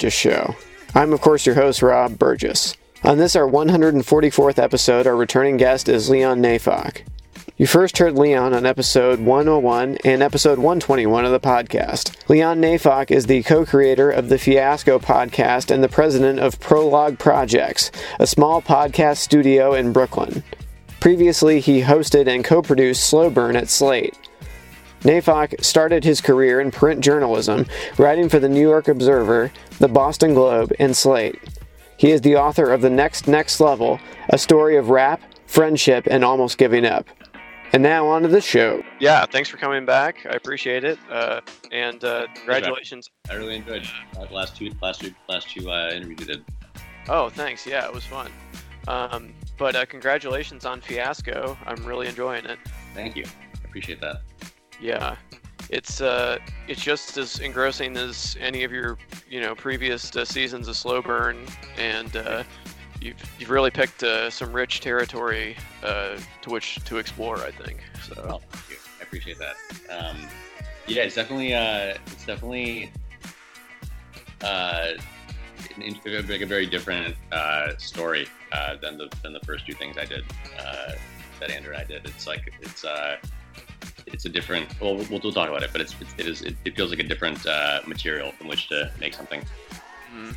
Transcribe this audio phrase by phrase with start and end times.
[0.00, 0.56] Burgess Show.
[0.94, 2.74] I'm, of course, your host, Rob Burgess.
[3.04, 7.02] On this, our 144th episode, our returning guest is Leon Neyfakh.
[7.58, 12.16] You first heard Leon on episode 101 and episode 121 of the podcast.
[12.30, 17.18] Leon Neyfakh is the co creator of the Fiasco podcast and the president of Prologue
[17.18, 20.42] Projects, a small podcast studio in Brooklyn.
[21.00, 24.16] Previously, he hosted and co produced Slow Burn at Slate.
[25.00, 27.66] Neyfakh started his career in print journalism,
[27.98, 31.38] writing for the New York Observer, the Boston Globe, and Slate.
[31.96, 36.24] He is the author of The Next Next Level, a story of rap, friendship, and
[36.24, 37.06] almost giving up.
[37.72, 38.82] And now on to the show.
[38.98, 40.26] Yeah, thanks for coming back.
[40.26, 40.98] I appreciate it.
[41.08, 41.40] Uh,
[41.70, 43.10] and uh, congratulations.
[43.30, 43.86] I really enjoyed
[44.18, 46.44] uh, the last two last two last two uh, interviews you did.
[47.08, 47.66] Oh, thanks.
[47.66, 48.30] Yeah, it was fun.
[48.88, 51.56] Um, but uh, congratulations on Fiasco.
[51.64, 52.58] I'm really enjoying it.
[52.94, 53.24] Thank you.
[53.24, 54.22] I appreciate that.
[54.80, 55.16] Yeah,
[55.68, 58.96] it's uh, it's just as engrossing as any of your
[59.28, 61.46] you know previous uh, seasons of Slow Burn,
[61.78, 62.42] and uh,
[63.00, 67.38] you've you've really picked uh, some rich territory uh, to which to explore.
[67.38, 68.14] I think so.
[68.28, 68.76] Oh, thank you.
[68.98, 69.56] I appreciate that.
[69.90, 70.16] Um,
[70.86, 72.90] yeah, it's definitely uh, it's definitely
[74.42, 74.92] uh,
[75.78, 80.04] like a very different uh, story uh, than the than the first two things I
[80.04, 80.24] did
[80.58, 80.92] uh,
[81.38, 82.06] that Andrew and I did.
[82.06, 83.16] It's like it's uh,
[84.12, 84.68] it's a different.
[84.80, 87.00] Well, we'll, we'll talk about it, but it's, it's it is it, it feels like
[87.00, 89.40] a different uh, material from which to make something.
[90.14, 90.32] Mm-hmm.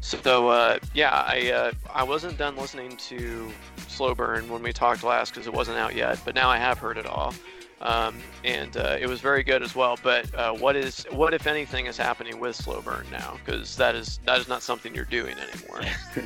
[0.00, 3.50] So uh, yeah, I uh, I wasn't done listening to
[3.88, 6.78] Slow Burn when we talked last because it wasn't out yet, but now I have
[6.78, 7.34] heard it all,
[7.80, 9.98] um, and uh, it was very good as well.
[10.02, 13.38] But uh, what is what if anything is happening with Slow Burn now?
[13.44, 15.82] Because that is that is not something you're doing anymore.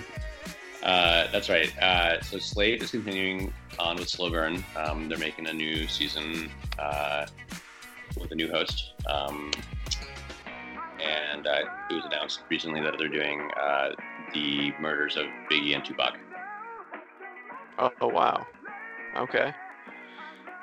[0.83, 1.77] Uh, that's right.
[1.79, 4.65] Uh, so Slate is continuing on with Slow Burn.
[4.77, 6.51] Um, they're making a new season
[8.19, 8.93] with a new host.
[9.07, 9.51] Um,
[11.01, 13.91] and uh, it was announced recently that they're doing uh,
[14.35, 16.17] the murders of Biggie and Tupac.
[17.79, 18.47] Oh, oh, wow.
[19.17, 19.53] Okay.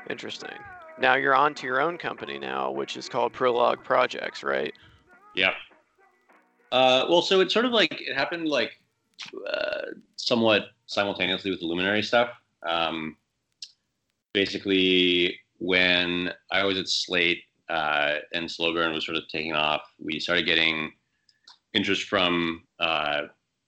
[0.10, 0.58] Interesting.
[1.00, 4.74] Now you're on to your own company now, which is called Prologue Projects, right?
[5.36, 5.54] Yeah.
[6.72, 8.79] Uh, well, so it's sort of like it happened like
[9.52, 12.30] uh, somewhat simultaneously with the Luminary stuff.
[12.64, 13.18] Um,
[14.34, 19.82] basically, when I was at Slate, uh, and slow burn was sort of taking off,
[20.00, 20.92] we started getting
[21.74, 23.22] interest from uh,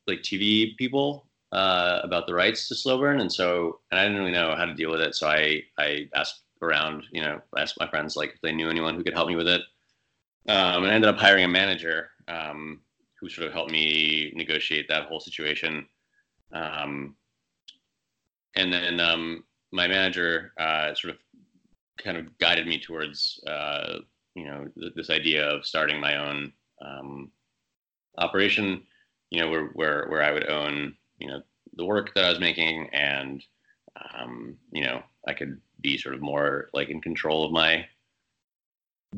[0.08, 4.20] like TV people uh, about the rights to slow burn, and so and I didn't
[4.20, 7.80] really know how to deal with it, so I I asked around, you know, asked
[7.80, 9.62] my friends like if they knew anyone who could help me with it,
[10.48, 12.82] um, and I ended up hiring a manager um,
[13.22, 15.86] who sort of helped me negotiate that whole situation.
[16.52, 17.16] Um,
[18.56, 21.20] and then um, my manager uh, sort of
[22.04, 24.00] kind of guided me towards uh,
[24.36, 26.52] you know th- this idea of starting my own
[26.84, 27.32] um,
[28.18, 28.84] operation.
[29.30, 31.42] You know, where where where I would own you know
[31.78, 33.44] the work that I was making, and
[34.14, 37.86] um, you know I could be sort of more like in control of my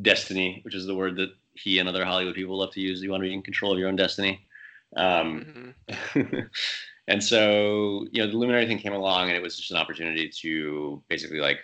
[0.02, 3.02] destiny, which is the word that he and other Hollywood people love to use.
[3.02, 4.46] You want to be in control of your own destiny.
[4.96, 6.40] Um, mm-hmm.
[7.08, 10.30] and so, you know, the Luminary thing came along, and it was just an opportunity
[10.42, 11.59] to basically like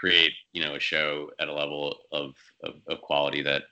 [0.00, 2.34] create you know a show at a level of
[2.64, 3.62] of, of quality that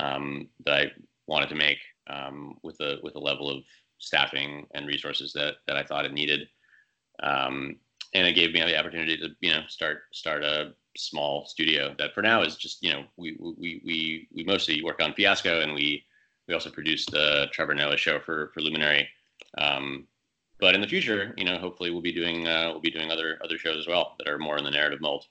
[0.00, 0.90] um, that I
[1.26, 1.78] wanted to make
[2.08, 3.62] um, with a with a level of
[3.98, 6.48] staffing and resources that that I thought it needed.
[7.22, 7.76] Um,
[8.14, 12.14] and it gave me the opportunity to you know start start a small studio that
[12.14, 15.74] for now is just you know we we we we mostly work on Fiasco and
[15.74, 16.04] we
[16.46, 19.08] we also produced the Trevor Noah show for for Luminary.
[19.58, 20.06] Um,
[20.60, 23.38] but in the future, you know, hopefully we'll be doing uh, we'll be doing other
[23.42, 25.26] other shows as well that are more in the narrative mold.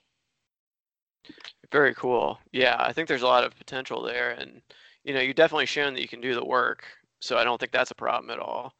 [1.72, 2.38] Very cool.
[2.52, 4.60] Yeah, I think there's a lot of potential there, and
[5.04, 6.84] you know, you definitely shown that you can do the work.
[7.20, 8.74] So I don't think that's a problem at all.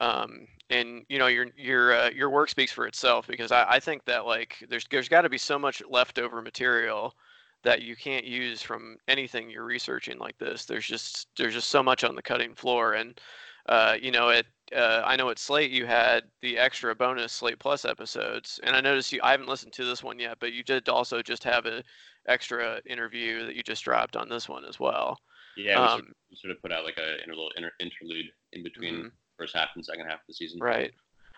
[0.00, 3.80] Um, and you know, your your uh, your work speaks for itself because I, I
[3.80, 7.14] think that like there's there's got to be so much leftover material
[7.62, 10.64] that you can't use from anything you're researching like this.
[10.64, 13.20] There's just there's just so much on the cutting floor, and
[13.68, 17.58] uh, you know, it uh, I know at Slate you had the extra bonus Slate
[17.58, 19.20] Plus episodes, and I noticed you.
[19.22, 21.82] I haven't listened to this one yet, but you did also just have an
[22.26, 25.18] extra interview that you just dropped on this one as well.
[25.56, 27.72] Yeah, we, um, sort, of, we sort, of, put out like a, a little inter-
[27.80, 29.08] interlude in between mm-hmm.
[29.40, 30.60] First half and second half of the season.
[30.60, 30.92] Right.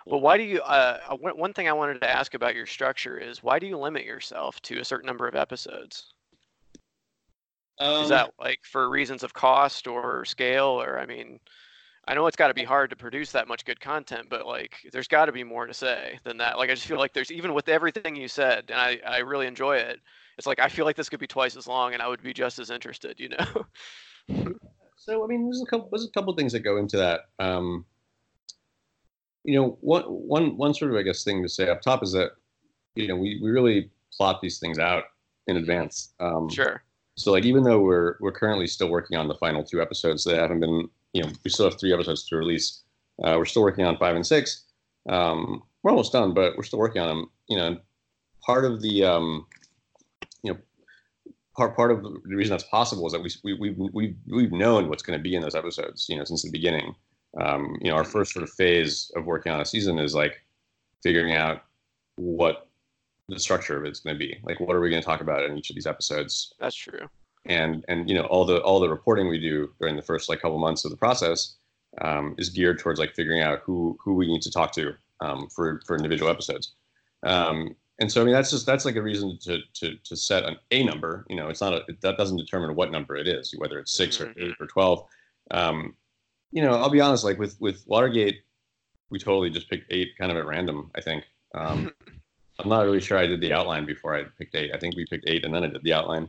[0.06, 0.60] Well, why do you?
[0.60, 3.78] Uh, uh one thing I wanted to ask about your structure is why do you
[3.78, 6.12] limit yourself to a certain number of episodes?
[7.78, 11.38] Um, is that like for reasons of cost or scale, or I mean?
[12.08, 14.74] I know it's got to be hard to produce that much good content, but like
[14.92, 16.58] there's got to be more to say than that.
[16.58, 19.46] Like I just feel like there's even with everything you said, and I I really
[19.46, 20.00] enjoy it.
[20.36, 22.32] It's like I feel like this could be twice as long, and I would be
[22.32, 23.20] just as interested.
[23.20, 24.48] You know.
[25.04, 27.22] So I mean, there's a couple there's a couple things that go into that.
[27.40, 27.84] Um,
[29.44, 32.12] you know, one one one sort of I guess thing to say up top is
[32.12, 32.32] that
[32.94, 35.04] you know we we really plot these things out
[35.46, 36.12] in advance.
[36.20, 36.82] Um, Sure.
[37.16, 40.38] So like even though we're we're currently still working on the final two episodes that
[40.38, 42.82] haven't been you know we still have three episodes to release.
[43.22, 44.64] Uh, we're still working on five and six.
[45.08, 47.30] Um, we're almost done, but we're still working on them.
[47.48, 47.78] You know,
[48.44, 49.46] part of the um,
[50.42, 50.58] you know
[51.56, 54.88] part part of the reason that's possible is that we we we've we've, we've known
[54.88, 56.06] what's going to be in those episodes.
[56.08, 56.94] You know, since the beginning.
[57.40, 60.42] Um, you know, our first sort of phase of working on a season is like
[61.02, 61.62] figuring out
[62.16, 62.68] what
[63.28, 64.38] the structure of it's going to be.
[64.42, 66.52] Like, what are we going to talk about in each of these episodes?
[66.60, 67.08] That's true.
[67.46, 70.40] And and you know, all the all the reporting we do during the first like
[70.40, 71.56] couple months of the process
[72.00, 75.48] um, is geared towards like figuring out who who we need to talk to um,
[75.48, 76.74] for for individual episodes.
[77.24, 80.44] Um, and so I mean that's just that's like a reason to to to set
[80.44, 81.26] an a number.
[81.28, 84.20] You know, it's not a that doesn't determine what number it is, whether it's 6
[84.20, 85.04] or eight or twelve.
[85.50, 85.96] Um,
[86.52, 87.24] you know, I'll be honest.
[87.24, 88.42] Like with with Watergate,
[89.10, 90.90] we totally just picked eight kind of at random.
[90.94, 91.24] I think.
[91.54, 91.92] Um,
[92.58, 94.70] I'm not really sure I did the outline before I picked eight.
[94.74, 96.28] I think we picked eight and then I did the outline.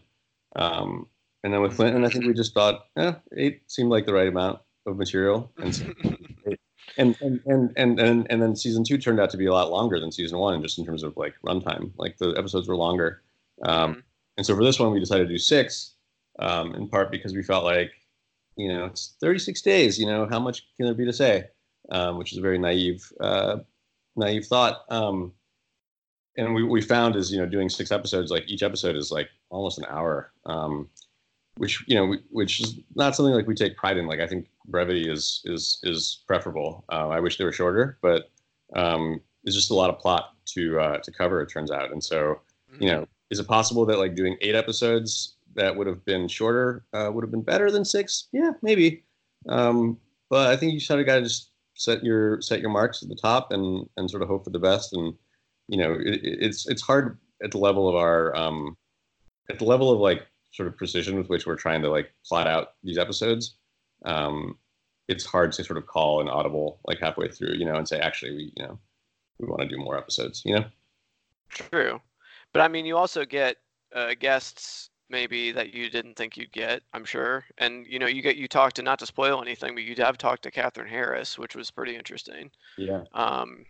[0.56, 1.08] Um,
[1.44, 4.30] and then with Clinton, I think we just thought, yeah, eight seemed like the right
[4.30, 5.52] amount of material.
[5.58, 5.86] And so,
[6.98, 9.70] and, and, and, and, and, and then season two turned out to be a lot
[9.70, 11.92] longer than season one, just in terms of like runtime.
[11.98, 13.22] Like the episodes were longer.
[13.64, 14.04] Um, Mhm.
[14.38, 15.96] and so for this one, we decided to do six,
[16.40, 17.92] um, in part because we felt like,
[18.56, 21.46] you know, it's 36 days, you know, how much can there be to say?
[21.90, 23.58] Um, which is a very naive, uh,
[24.16, 24.84] naive thought.
[24.90, 25.34] Um,
[26.38, 29.30] and we, we found is, you know, doing six episodes, like each episode is like
[29.50, 30.32] almost an hour.
[30.46, 30.90] Um,
[31.58, 34.08] which you know, we, which is not something like we take pride in.
[34.08, 36.84] Like I think brevity is is is preferable.
[36.92, 38.32] Uh, I wish they were shorter, but
[38.76, 41.42] um, it's just a lot of plot to uh, to cover.
[41.42, 42.42] It turns out, and so
[42.80, 46.86] you know, is it possible that like doing eight episodes that would have been shorter
[46.94, 48.28] uh, would have been better than six?
[48.32, 49.04] Yeah, maybe.
[49.50, 49.98] Um,
[50.30, 53.10] but I think you sort of got to just set your set your marks at
[53.10, 54.94] the top and and sort of hope for the best.
[54.94, 55.14] And
[55.68, 58.78] you know, it, it's it's hard at the level of our um,
[59.50, 62.48] at the level of like sort of precision with which we're trying to like plot
[62.48, 63.56] out these episodes.
[64.06, 64.58] Um,
[65.08, 68.00] it's hard to sort of call an audible like halfway through, you know, and say
[68.00, 68.80] actually we you know
[69.40, 70.66] we want to do more episodes, you know.
[71.50, 72.02] True,
[72.54, 73.58] but I mean, you also get
[73.94, 76.82] uh, guests maybe that you didn't think you'd get.
[76.94, 79.84] I'm sure, and you know, you get you talked to not to spoil anything, but
[79.84, 82.50] you have talked to Katherine Harris, which was pretty interesting.
[82.78, 83.04] Yeah.
[83.14, 83.66] Um,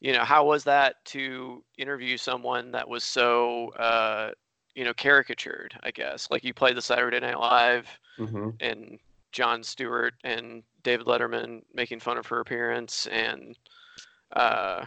[0.00, 4.30] you know, how was that to interview someone that was so uh,
[4.74, 5.74] you know caricatured?
[5.82, 7.86] I guess like you played the Saturday Night Live
[8.18, 8.50] Mm-hmm.
[8.58, 8.98] and
[9.30, 13.56] Jon Stewart and David Letterman making fun of her appearance and
[14.32, 14.84] uh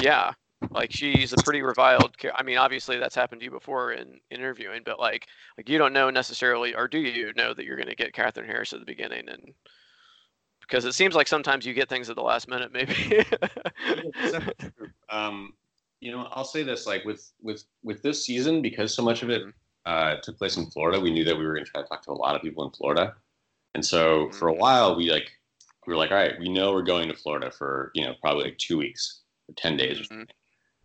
[0.00, 0.32] yeah
[0.70, 4.82] like she's a pretty reviled I mean obviously that's happened to you before in interviewing
[4.84, 5.26] but like
[5.58, 8.46] like you don't know necessarily or do you know that you're going to get Katherine
[8.46, 9.28] Harris at the beginning?
[9.28, 9.54] And
[10.60, 13.24] because it seems like sometimes you get things at the last minute maybe.
[15.10, 15.52] Um,
[16.00, 19.30] you know, I'll say this: like with with with this season, because so much of
[19.30, 19.42] it
[19.86, 22.02] uh, took place in Florida, we knew that we were going to try to talk
[22.04, 23.14] to a lot of people in Florida,
[23.74, 25.30] and so for a while, we like
[25.86, 28.44] we were like, all right, we know we're going to Florida for you know probably
[28.44, 30.08] like two weeks or ten days or Mhm.
[30.08, 30.26] something,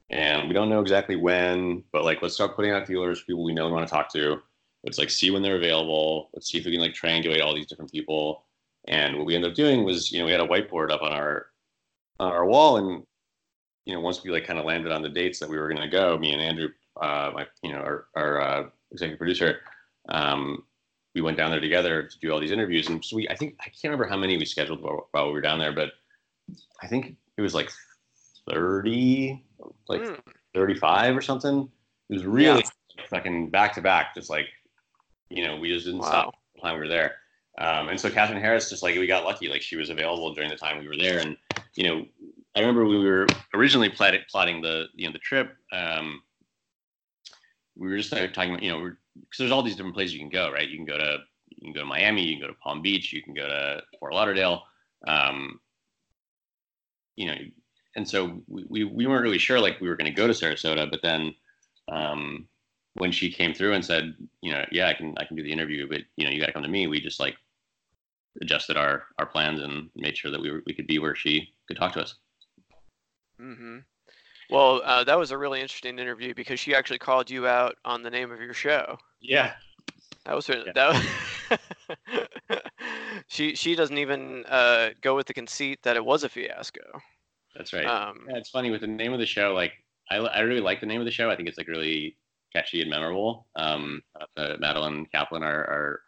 [0.10, 3.44] and we don't know exactly when, but like let's start putting out feelers for people
[3.44, 4.42] we know we want to talk to.
[4.84, 6.30] Let's like see when they're available.
[6.34, 8.46] Let's see if we can like triangulate all these different people.
[8.88, 11.12] And what we ended up doing was, you know, we had a whiteboard up on
[11.12, 11.48] our
[12.20, 13.04] on our wall, and
[13.88, 15.82] you know, once we like kind of landed on the dates that we were going
[15.82, 16.70] to go, me and Andrew,
[17.02, 19.62] uh, my, you know, our, our uh, executive producer,
[20.10, 20.64] um,
[21.16, 22.90] we went down there together to do all these interviews.
[22.90, 25.34] And so we, I think, I can't remember how many we scheduled while, while we
[25.34, 25.92] were down there, but
[26.84, 27.72] I think it was like
[28.50, 29.42] 30,
[29.88, 30.20] like Mm,
[30.54, 31.70] 35 or something.
[32.10, 32.64] It was really
[33.10, 34.48] fucking back to back, just like,
[35.30, 37.16] you know, we just didn't stop wow the time we were there.
[37.60, 40.50] Um, and so Katherine Harris, just like we got lucky, like she was available during
[40.50, 41.20] the time we were there.
[41.20, 41.38] And
[41.76, 42.06] you know,
[42.56, 45.56] I remember we were originally plotting, plotting the you know the trip.
[45.72, 46.22] Um,
[47.76, 50.20] we were just like, talking about you know because there's all these different places you
[50.20, 50.70] can go, right?
[50.70, 51.18] You can go to
[51.50, 53.82] you can go to Miami, you can go to Palm Beach, you can go to
[54.00, 54.64] Fort Lauderdale.
[55.08, 55.60] Um,
[57.16, 57.36] you know,
[57.98, 60.34] and so we, we, we weren't really sure like we were going to go to
[60.34, 61.34] Sarasota, but then
[61.92, 62.48] um,
[62.94, 65.52] when she came through and said, you know, yeah, I can I can do the
[65.52, 66.88] interview, but you know, you got to come to me.
[66.88, 67.36] We just like
[68.40, 71.54] adjusted our our plans and made sure that we were, we could be where she
[71.68, 72.16] could talk to us.
[73.42, 73.78] Mm-hmm.
[74.50, 78.02] well uh, that was a really interesting interview because she actually called you out on
[78.02, 79.54] the name of your show Yeah.
[80.26, 80.64] That was her.
[80.66, 80.72] Yeah.
[80.74, 81.60] That
[82.50, 82.60] was
[83.28, 83.56] she.
[83.56, 86.82] She doesn't even uh, go with the conceit that it was a fiasco.
[87.58, 87.86] That's right.
[87.86, 89.54] Um, yeah, it's funny with the name of the show.
[89.54, 89.74] Like,
[90.10, 91.30] I, I really like the name of the show.
[91.30, 92.16] I think it's like really
[92.54, 93.48] catchy and memorable.
[93.56, 94.02] Um,
[94.38, 96.02] uh, Madeline Kaplan, our, our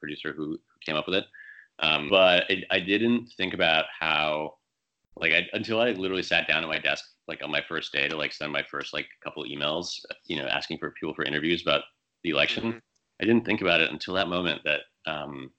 [0.00, 1.24] producer who, who came up with it.
[1.78, 4.54] Um, but I, I didn't think about how
[5.16, 8.08] like I, until I literally sat down at my desk like on my first day
[8.08, 11.62] to like send my first like couple emails, you know, asking for people for interviews
[11.62, 11.82] about
[12.22, 12.64] the election.
[12.64, 12.78] Mm-hmm.
[13.20, 15.50] I didn't think about it until that moment that um,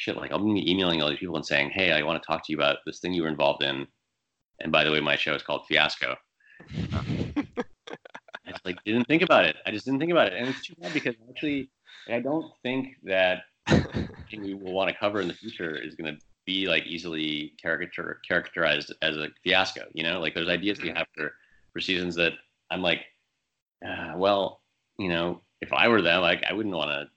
[0.00, 2.26] shit, like I'm gonna be emailing all these people and saying, hey, I want to
[2.26, 3.86] talk to you about this thing you were involved in.
[4.60, 6.16] And by the way, my show is called Fiasco.
[6.92, 9.56] I just like didn't think about it.
[9.66, 11.70] I just didn't think about it, and it's too bad because actually,
[12.08, 13.42] I don't think that
[14.32, 18.20] we will want to cover in the future is going to be like easily caricature
[18.26, 19.82] characterized as a fiasco.
[19.92, 21.32] You know, like there's ideas we have for
[21.74, 22.32] for seasons that
[22.70, 23.00] I'm like,
[23.86, 24.62] uh, well,
[24.98, 27.10] you know, if I were them, like I wouldn't want to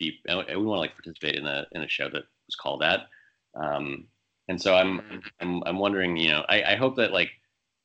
[0.00, 3.08] be, wouldn't want to like participate in a in a show that was called that.
[3.54, 4.08] Um,
[4.48, 5.18] and so I'm mm-hmm.
[5.40, 7.30] I'm I'm wondering, you know, I, I hope that like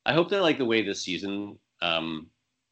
[0.04, 2.28] I hope that like the way this season um,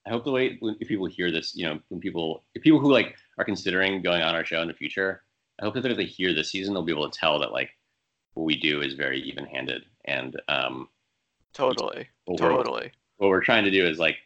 [0.07, 2.93] I hope the way if people hear this, you know, when people if people who
[2.93, 5.23] like are considering going on our show in the future,
[5.61, 7.71] I hope that if they hear this season, they'll be able to tell that like
[8.35, 10.89] what we do is very even-handed and um,
[11.55, 12.93] totally, what totally.
[13.19, 14.17] We're, what we're trying to do is like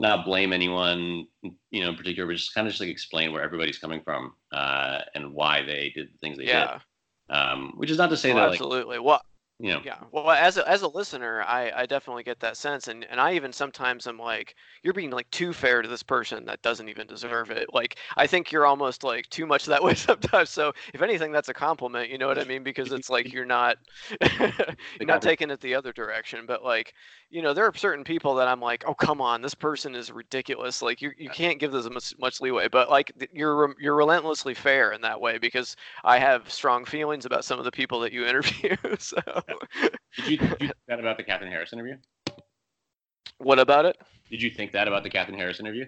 [0.00, 1.26] not blame anyone,
[1.70, 4.34] you know, in particular, but just kind of just like explain where everybody's coming from
[4.52, 6.72] uh, and why they did the things they yeah.
[6.72, 7.34] did.
[7.36, 8.98] Um, which is not to say well, that like, absolutely.
[8.98, 9.22] Well,
[9.60, 9.80] you know.
[9.84, 9.98] Yeah.
[10.10, 13.34] Well, as a, as a listener, I, I definitely get that sense, and and I
[13.34, 17.06] even sometimes I'm like, you're being like too fair to this person that doesn't even
[17.06, 17.68] deserve it.
[17.72, 20.50] Like I think you're almost like too much that way sometimes.
[20.50, 22.10] So if anything, that's a compliment.
[22.10, 22.64] You know what I mean?
[22.64, 23.76] Because it's like you're not
[24.40, 26.46] you're not taking it the other direction.
[26.46, 26.92] But like
[27.34, 30.12] you know, there are certain people that I'm like, oh come on, this person is
[30.12, 30.80] ridiculous.
[30.80, 32.68] Like you you can't give this much, much leeway.
[32.68, 35.74] But like you're you're relentlessly fair in that way because
[36.04, 38.76] I have strong feelings about some of the people that you interview.
[39.00, 39.16] so.
[40.16, 41.96] Did you, did you think that about the Katherine Harris interview?
[43.38, 43.96] What about it?
[44.30, 45.86] Did you think that about the Katherine Harris interview?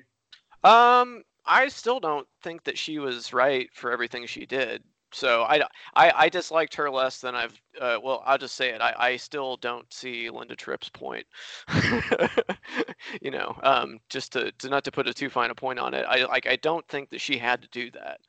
[0.65, 4.83] Um, I still don't think that she was right for everything she did.
[5.17, 5.63] So I,
[5.95, 7.59] I, I disliked her less than I've.
[7.81, 8.83] Uh, well, I'll just say it.
[8.83, 11.27] I, I still don't see Linda Tripp's point.
[13.23, 15.95] you know, um, just to, to not to put a too fine a point on
[15.95, 16.05] it.
[16.07, 16.47] I like.
[16.47, 18.21] I don't think that she had to do that.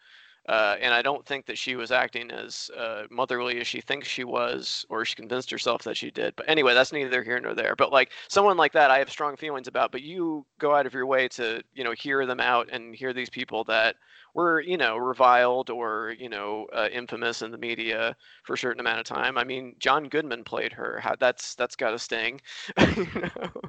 [0.47, 4.07] Uh, and I don't think that she was acting as uh, motherly as she thinks
[4.07, 6.35] she was, or she convinced herself that she did.
[6.37, 7.75] But anyway, that's neither here nor there.
[7.75, 9.91] But like someone like that, I have strong feelings about.
[9.91, 13.11] But you go out of your way to, you know, hear them out and hear
[13.11, 13.97] these people that
[14.33, 18.79] were, you know, reviled or, you know, uh, infamous in the media for a certain
[18.79, 19.37] amount of time.
[19.37, 20.99] I mean, John Goodman played her.
[21.01, 22.39] How, that's that's got a sting.
[22.95, 23.61] you know?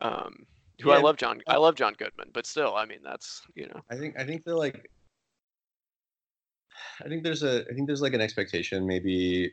[0.00, 0.46] um,
[0.80, 0.96] who yeah.
[0.96, 3.80] I love John I love John Goodman, but still, I mean that's you know.
[3.90, 4.90] I think I think they're like
[7.04, 8.86] I think there's a I think there's like an expectation.
[8.86, 9.52] Maybe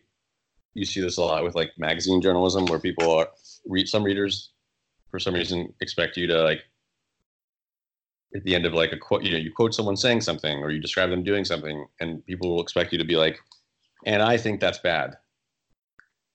[0.73, 3.27] you see this a lot with like magazine journalism, where people are
[3.65, 4.51] read some readers
[5.09, 6.61] for some reason expect you to like
[8.35, 10.71] at the end of like a quote, you know, you quote someone saying something or
[10.71, 13.39] you describe them doing something, and people will expect you to be like,
[14.05, 15.15] and I think that's bad.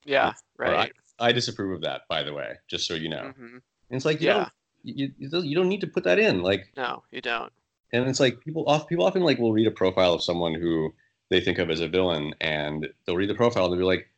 [0.04, 0.92] Yeah, right.
[1.18, 3.32] I, I, disapprove of that, by the way, just so you know.
[3.38, 3.58] Mm-hmm.
[3.90, 4.34] It's like, you yeah.
[4.34, 4.52] Don't,
[4.84, 6.40] you, you don't need to put that in.
[6.40, 7.52] Like, no, you don't
[7.92, 10.92] and it's like people off people often like will read a profile of someone who
[11.30, 14.08] they think of as a villain and they'll read the profile and they'll be like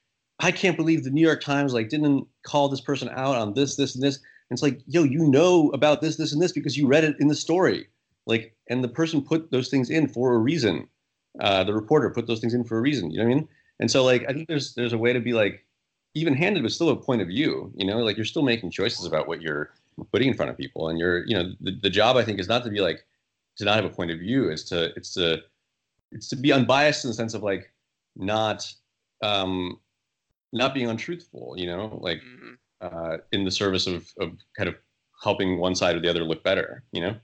[0.41, 3.77] i can't believe the new york times like didn't call this person out on this
[3.77, 4.17] this and this.
[4.17, 7.17] And it's like yo you know about this this and this because you read it
[7.21, 7.87] in the story.
[8.27, 10.89] Like and the person put those things in for a reason.
[11.39, 13.49] Uh, the reporter put those things in for a reason you know what i mean?
[13.79, 15.65] And so like i think there's there's a way to be like
[16.15, 17.99] even handed but still a point of view you know?
[17.99, 19.71] Like you're still making choices about what you're
[20.12, 22.49] putting in front of people and you're you know the, the job i think is
[22.49, 23.05] not to be like
[23.61, 25.38] to not have a point of view is to it's to
[26.12, 27.71] it's to be unbiased in the sense of like
[28.17, 28.67] not
[29.23, 29.79] um
[30.52, 32.55] not being untruthful you know like mm-hmm.
[32.81, 34.76] uh in the service of of kind of
[35.23, 37.14] helping one side or the other look better you know?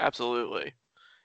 [0.00, 0.72] Absolutely.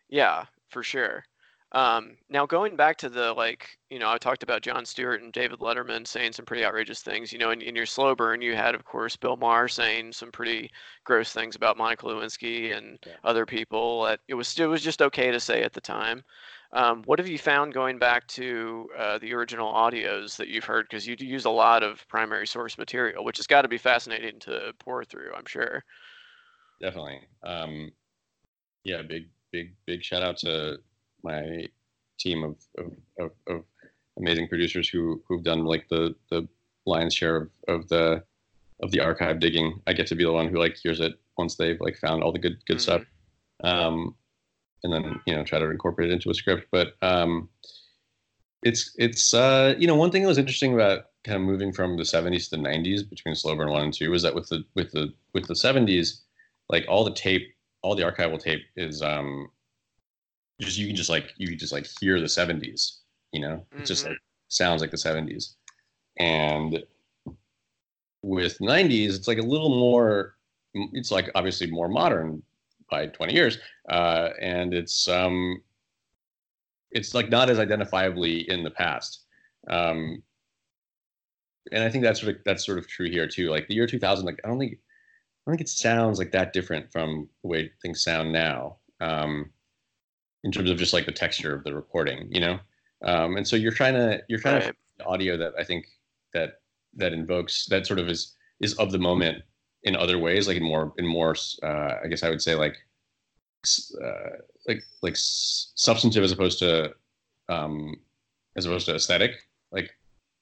[0.09, 1.23] Yeah for sure
[1.71, 5.31] um, now going back to the like, you know, I talked about Jon Stewart and
[5.31, 7.31] David Letterman saying some pretty outrageous things.
[7.31, 10.31] You know, in, in your slow burn, you had, of course, Bill Maher saying some
[10.31, 10.71] pretty
[11.03, 13.13] gross things about Monica Lewinsky and yeah.
[13.23, 14.03] other people.
[14.03, 16.23] That it was it was just okay to say at the time.
[16.71, 20.87] Um, what have you found going back to uh, the original audios that you've heard?
[20.89, 24.39] Because you use a lot of primary source material, which has got to be fascinating
[24.41, 25.31] to pour through.
[25.35, 25.83] I'm sure.
[26.81, 27.21] Definitely.
[27.43, 27.91] Um,
[28.83, 30.77] yeah, big, big, big shout out to
[31.23, 31.67] my
[32.19, 33.63] team of, of, of, of,
[34.17, 36.45] amazing producers who who've done like the the
[36.85, 38.21] lion's share of, of the
[38.81, 39.81] of the archive digging.
[39.87, 42.31] I get to be the one who like hears it once they've like found all
[42.31, 42.81] the good good mm-hmm.
[42.81, 43.03] stuff,
[43.63, 44.15] um,
[44.83, 46.67] and then you know try to incorporate it into a script.
[46.71, 47.49] But um,
[48.63, 51.97] it's it's uh, you know one thing that was interesting about kind of moving from
[51.97, 54.63] the 70s to the 90s between slow burn one and two was that with the
[54.75, 56.21] with the with the 70s,
[56.69, 59.49] like all the tape, all the archival tape is um,
[60.59, 63.01] just you can just like you can just like hear the 70s
[63.31, 63.65] you know?
[63.77, 64.09] It just Mhm.
[64.09, 65.55] like sounds like the 70s
[66.19, 66.83] and
[68.21, 70.35] with 90s it's like a little more
[70.73, 72.41] it's like obviously more modern
[72.89, 73.57] by 20 years
[73.89, 75.61] uh, and it's um
[76.91, 79.25] it's like not as identifiably in the past.
[79.69, 80.23] Um
[81.71, 83.49] and i think that's sort of that's sort of true here too.
[83.49, 86.53] Like the year 2000 like i don't think i don't think it sounds like that
[86.53, 88.77] different from the way things sound now.
[89.01, 89.51] Um
[90.43, 92.59] in terms of just like the texture of the recording you know
[93.05, 94.75] um and so you're trying to you're trying to Right.
[94.97, 95.87] find audio that i think
[96.33, 96.61] that
[96.95, 99.43] that invokes that sort of is is of the moment
[99.83, 102.75] in other ways like in more in more uh i guess i would say like
[104.01, 106.91] uh like like substantive as opposed to
[107.49, 107.95] um
[108.55, 109.31] as opposed to aesthetic
[109.71, 109.91] like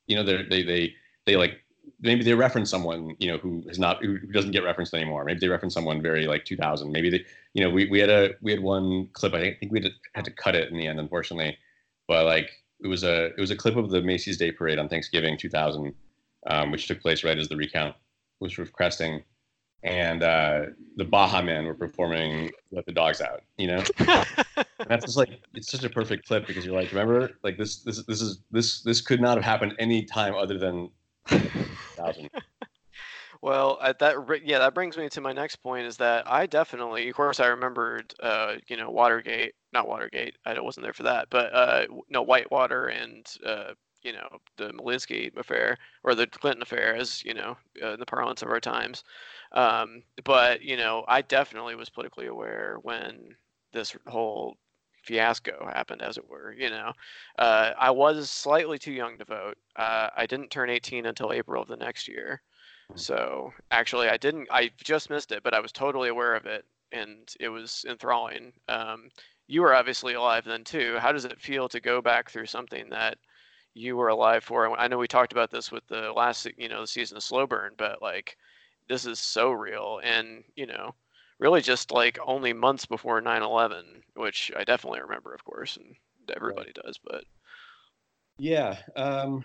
[0.08, 0.94] you know they they they
[1.26, 1.64] they like
[2.02, 5.24] maybe they reference someone you know who is not who doesn't get referenced anymore.
[5.26, 8.32] Maybe they reference someone very like 2000 maybe they you know we, we had a
[8.42, 10.88] we had one clip i think, we had to, had to cut it in the
[10.88, 11.58] end unfortunately.
[12.08, 12.52] But like
[12.84, 15.94] it was a it was a clip of the macy's day parade on thanksgiving 2000
[16.50, 17.96] um, which took place right as the recount
[18.40, 19.24] was cresting
[19.84, 20.66] and uh,
[20.96, 23.84] the Baha Men were performing let the dogs out you know?
[24.00, 24.26] And
[24.88, 28.04] that's just like it's such a perfect clip because you're like, remember, like this this
[28.04, 30.90] this is this this could not have happened any time other than
[32.14, 32.30] thousand.
[33.42, 37.08] Well, uh, that yeah, that brings me to my next point is that I definitely,
[37.10, 41.28] of course, I remembered, uh, you know, Watergate, not Watergate, I wasn't there for that,
[41.30, 46.96] but uh, no, Whitewater and uh, you know, the Melizgate affair or the Clinton affair,
[46.96, 49.04] as you know, uh, in the parlance of our times.
[49.52, 53.36] Um, but you know, I definitely was politically aware when
[53.74, 54.58] this whole
[55.08, 56.54] fiasco happened, as it were.
[56.54, 56.92] You know,
[57.40, 59.58] uh, I was slightly too young to vote.
[59.76, 62.42] Uh, I didn't turn 18 until April of the next year.
[62.96, 64.48] So actually, I didn't.
[64.52, 68.54] I just missed it, but I was totally aware of it, and it was enthralling.
[68.68, 69.10] Um,
[69.48, 70.98] you were obviously alive then too.
[71.00, 73.18] How does it feel to go back through something that
[73.74, 74.78] you were alive for?
[74.78, 77.48] I know we talked about this with the last, you know, the season of Slow
[77.48, 78.38] Burn, but like,
[78.90, 80.96] this is so real, and you know,
[81.40, 85.96] really just like only months before 9/11, which I definitely remember, of course, and
[86.36, 87.00] everybody does.
[87.04, 87.24] But
[88.40, 88.78] Yeah.
[88.96, 89.44] Um,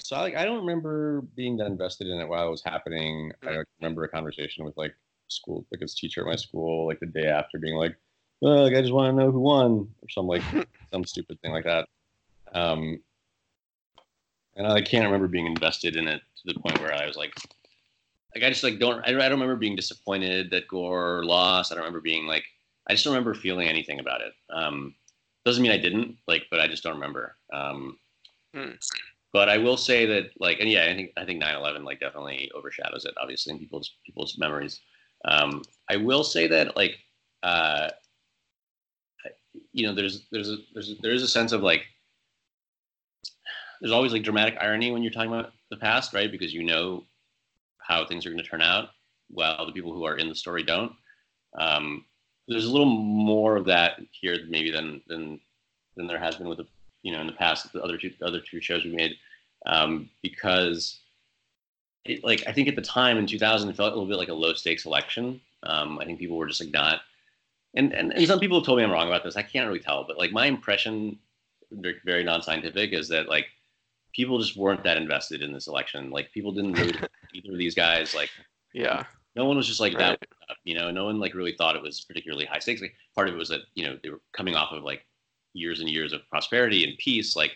[0.00, 3.32] so I, like, I don't remember being that invested in it while it was happening.
[3.46, 4.94] I don't remember a conversation with like
[5.28, 7.96] school, like his teacher at my school, like the day after, being like,
[8.42, 10.42] "Oh, like, I just want to know who won," or some like
[10.92, 11.88] some stupid thing like that.
[12.52, 13.00] Um,
[14.56, 17.32] and I can't remember being invested in it to the point where I was like,
[18.34, 21.72] like I just like don't I, don't- I don't remember being disappointed that Gore lost.
[21.72, 22.44] I don't remember being like
[22.88, 24.32] I just don't remember feeling anything about it.
[24.50, 24.94] Um,
[25.44, 27.36] doesn't mean I didn't like, but I just don't remember.
[27.52, 27.98] Um,
[28.54, 28.70] Hmm.
[29.32, 32.50] But I will say that like and yeah, I think I think 9/11 like definitely
[32.54, 34.80] overshadows it obviously in people's people's memories.
[35.26, 36.98] Um, I will say that like
[37.42, 37.90] uh,
[39.72, 41.82] you know there's there's a there's a, there is a sense of like
[43.80, 46.30] there's always like dramatic irony when you're talking about the past, right?
[46.32, 47.04] Because you know
[47.88, 48.90] how things are going to turn out,
[49.30, 50.92] while the people who are in the story don't.
[51.58, 52.04] Um,
[52.46, 55.40] there's a little more of that here, maybe than than
[55.96, 56.66] than there has been with the
[57.02, 59.16] you know in the past the other two the other two shows we made,
[59.66, 61.00] um, because
[62.04, 64.28] it, like I think at the time in 2000 it felt a little bit like
[64.28, 65.40] a low stakes election.
[65.64, 67.00] Um, I think people were just like not,
[67.74, 69.36] and, and and some people have told me I'm wrong about this.
[69.36, 71.18] I can't really tell, but like my impression,
[71.70, 73.46] very, very non-scientific, is that like
[74.18, 76.10] people just weren't that invested in this election.
[76.10, 76.92] Like people didn't really
[77.34, 78.16] either of these guys.
[78.16, 78.30] Like
[78.74, 79.04] yeah,
[79.36, 80.18] no one was just like right.
[80.20, 80.58] that.
[80.64, 82.82] You know, no one like really thought it was particularly high stakes.
[82.82, 85.06] Like part of it was that you know they were coming off of like
[85.54, 87.36] years and years of prosperity and peace.
[87.36, 87.52] Like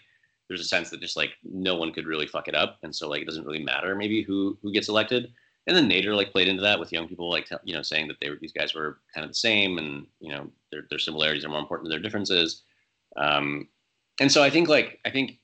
[0.49, 3.09] there's a sense that just like no one could really fuck it up, and so
[3.09, 5.33] like it doesn't really matter maybe who who gets elected.
[5.67, 8.07] And then Nader like played into that with young people like tell, you know saying
[8.07, 11.01] that they were these guys were kind of the same, and you know their their
[11.01, 12.63] similarities are more important than their differences.
[13.17, 13.69] Um,
[14.21, 15.39] and so I think like I think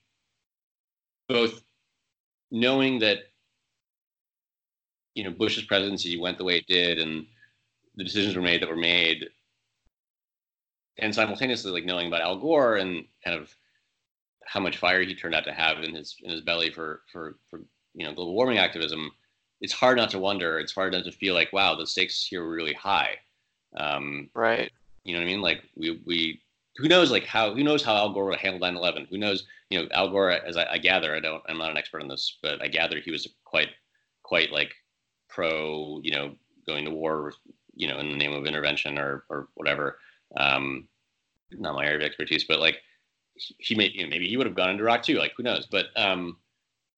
[1.29, 1.61] both
[2.51, 3.19] knowing that
[5.13, 7.25] you know Bush's presidency went the way it did, and
[7.95, 9.29] the decisions were made that were made,
[10.97, 13.53] and simultaneously like knowing about Al Gore and kind of
[14.45, 17.37] how much fire he turned out to have in his in his belly for for
[17.49, 17.61] for
[17.93, 19.11] you know global warming activism,
[19.61, 20.59] it's hard not to wonder.
[20.59, 23.15] It's hard not to feel like wow, the stakes here were really high.
[23.77, 24.71] Um, right.
[25.03, 25.41] you know what I mean?
[25.41, 26.41] Like we we
[26.79, 29.07] who knows like how who knows how Al Gore would handle 9/11?
[29.09, 29.45] Who knows?
[29.69, 32.07] You know, Al Gore, as I, I gather, I don't, I'm not an expert on
[32.07, 33.69] this, but I gather he was quite
[34.23, 34.73] quite like
[35.29, 36.35] pro, you know,
[36.67, 37.33] going to war,
[37.75, 39.99] you know, in the name of intervention or or whatever.
[40.37, 40.89] Um,
[41.51, 42.81] not my area of expertise, but like
[43.35, 45.17] he may you know, maybe he would have gone into Iraq too.
[45.17, 45.67] Like who knows?
[45.67, 46.39] But um,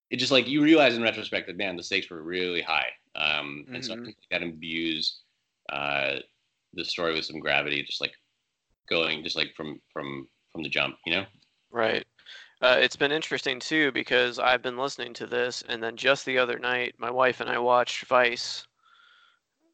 [0.09, 2.89] it just like you realize in retrospect that man, the stakes were really high.
[3.15, 4.05] Um, and so I Mhm.
[4.05, 5.21] think that imbues
[5.71, 6.19] uh,
[6.73, 8.13] the story with some gravity, just like
[8.91, 11.25] going just like from from from the jump, you know?
[11.71, 12.05] Right.
[12.61, 16.37] Uh, it's been interesting too because I've been listening to this, and then just the
[16.37, 18.67] other night, my wife and I watched Vice,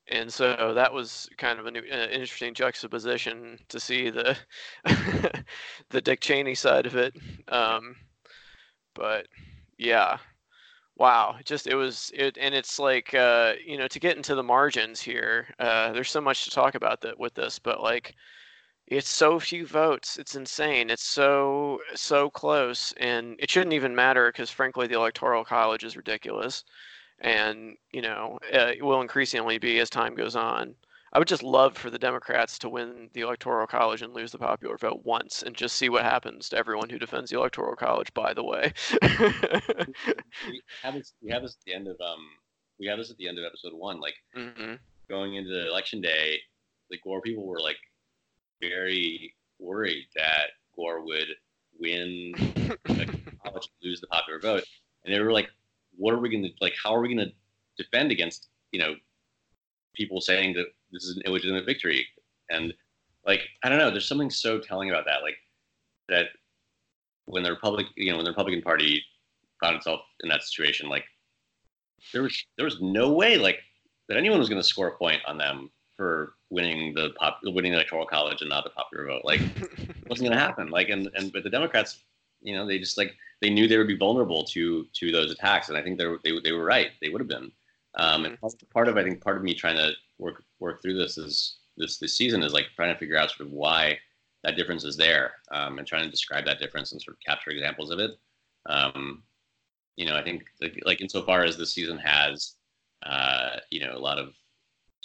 [0.08, 4.38] and so that was kind of an uh, interesting juxtaposition to see the
[5.90, 7.14] the Dick Cheney side of it.
[7.50, 7.98] Um,
[8.96, 9.28] but
[9.78, 10.18] yeah,
[10.96, 14.44] wow, just it was it, and it's like uh, you know to get into the
[14.44, 15.48] margins here.
[15.60, 18.16] Uh, there's so much to talk about that with this, but like
[18.88, 20.18] it's so few votes.
[20.18, 20.90] It's insane.
[20.90, 25.98] It's so so close, and it shouldn't even matter because frankly, the electoral college is
[25.98, 26.64] ridiculous,
[27.20, 30.76] and you know uh, it will increasingly be as time goes on.
[31.14, 34.38] I would just love for the Democrats to win the electoral college and lose the
[34.40, 38.14] popular vote once, and just see what happens to everyone who defends the electoral college.
[38.14, 38.74] By the way,
[40.46, 41.14] we have this.
[41.22, 42.26] We have this at the end of um.
[42.80, 44.00] We have this at the end of episode one.
[44.00, 46.40] Like hmm going into election day,
[46.92, 47.78] like Gore people were like
[48.62, 51.28] very worried that Gore would
[51.80, 52.34] win
[52.86, 53.06] the
[53.46, 54.64] college and lose the popular vote,
[55.06, 55.50] and they were like,
[55.96, 56.74] "What are we going to like?
[56.82, 57.34] How are we going to
[57.78, 58.96] defend against you know
[59.94, 62.06] people saying that this is an illegitimate victory?"
[62.50, 62.74] And
[63.26, 63.92] like, I don't know.
[63.92, 65.38] There's something so telling about that, like
[66.10, 66.28] that
[67.26, 69.04] when the Republic, you know, when the Republican Party
[69.62, 71.04] found itself in that situation, like
[72.14, 73.60] there was there was no way like
[74.08, 77.72] that anyone was going to score a point on them for winning the pop winning
[77.72, 79.24] the electoral college and not the popular vote.
[79.26, 80.70] Like it wasn't going to happen.
[80.70, 82.00] Like and and but the Democrats,
[82.42, 85.70] you know, they just like they knew they would be vulnerable to to those attacks,
[85.70, 86.92] and I think they were, they they were right.
[87.02, 87.52] They would have been.
[87.96, 88.38] Um, and
[88.72, 91.98] part of I think part of me trying to work work through this is this
[91.98, 93.98] this season is like trying to figure out sort of why
[94.44, 97.50] that difference is there um, and trying to describe that difference and sort of capture
[97.50, 98.12] examples of it.
[98.68, 99.24] Um,
[99.96, 102.54] you know, I think like, like insofar as this season has,
[103.04, 104.34] uh, you know, a lot of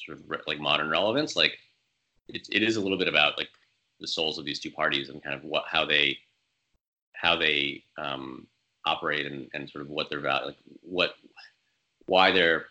[0.07, 1.59] sort of like modern relevance, like
[2.29, 3.49] it, it is a little bit about like
[4.01, 6.19] the souls of these two parties and kind of what how they
[7.15, 8.47] how they um,
[8.85, 11.15] operate and, and sort of what their value like what
[12.07, 12.67] why they're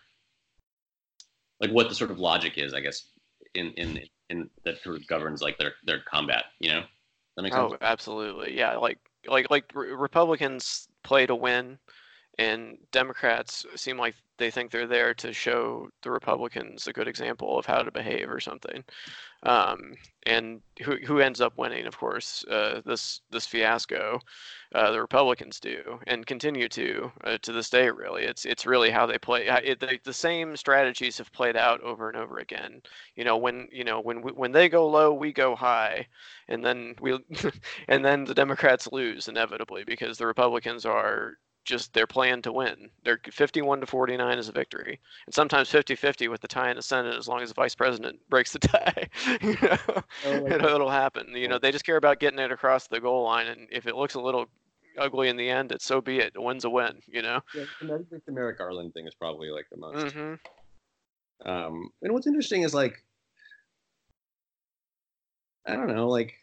[1.60, 3.04] like what the sort of logic is, I guess,
[3.54, 6.44] in in in that sort of governs like their their combat.
[6.58, 6.82] You know,
[7.36, 7.80] that makes Oh, sense.
[7.80, 8.56] absolutely.
[8.56, 11.78] Yeah, like like like re- Republicans play to win,
[12.38, 17.58] and Democrats seem like they think they're there to show the Republicans a good example
[17.58, 18.82] of how to behave or something.
[19.44, 24.20] Um, and who who ends up winning, of course, uh, this this fiasco,
[24.74, 27.90] uh, the Republicans do and continue to uh, to this day.
[27.90, 29.46] Really, it's it's really how they play.
[29.48, 32.82] It, the, the same strategies have played out over and over again.
[33.16, 36.06] You know, when you know when we, when they go low, we go high,
[36.48, 37.18] and then we
[37.88, 42.90] and then the Democrats lose inevitably because the Republicans are just they're playing to win.
[43.04, 46.82] They're 51 to 49 is a victory, and sometimes 50-50 with the tie in the
[46.82, 49.08] Senate as long as the vice president breaks the tie.
[49.42, 51.34] you know, Oh, it'll, it'll happen.
[51.34, 53.96] You know, they just care about getting it across the goal line, and if it
[53.96, 54.46] looks a little
[54.98, 56.32] ugly in the end, it's so be it.
[56.36, 57.00] A win's a win.
[57.06, 57.40] You know.
[57.54, 60.14] Yeah, and I think the Merrick Garland thing is probably like the most.
[60.14, 60.34] hmm
[61.44, 63.04] Um, and what's interesting is like,
[65.66, 66.34] I don't know, like,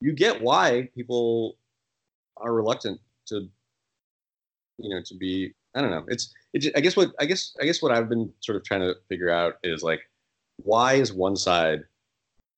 [0.00, 1.56] you get why people
[2.36, 3.48] are reluctant to,
[4.78, 5.52] you know, to be.
[5.74, 6.04] I don't know.
[6.08, 6.32] It's.
[6.52, 6.72] It.
[6.76, 7.12] I guess what.
[7.20, 7.54] I guess.
[7.60, 10.00] I guess what I've been sort of trying to figure out is like,
[10.56, 11.84] why is one side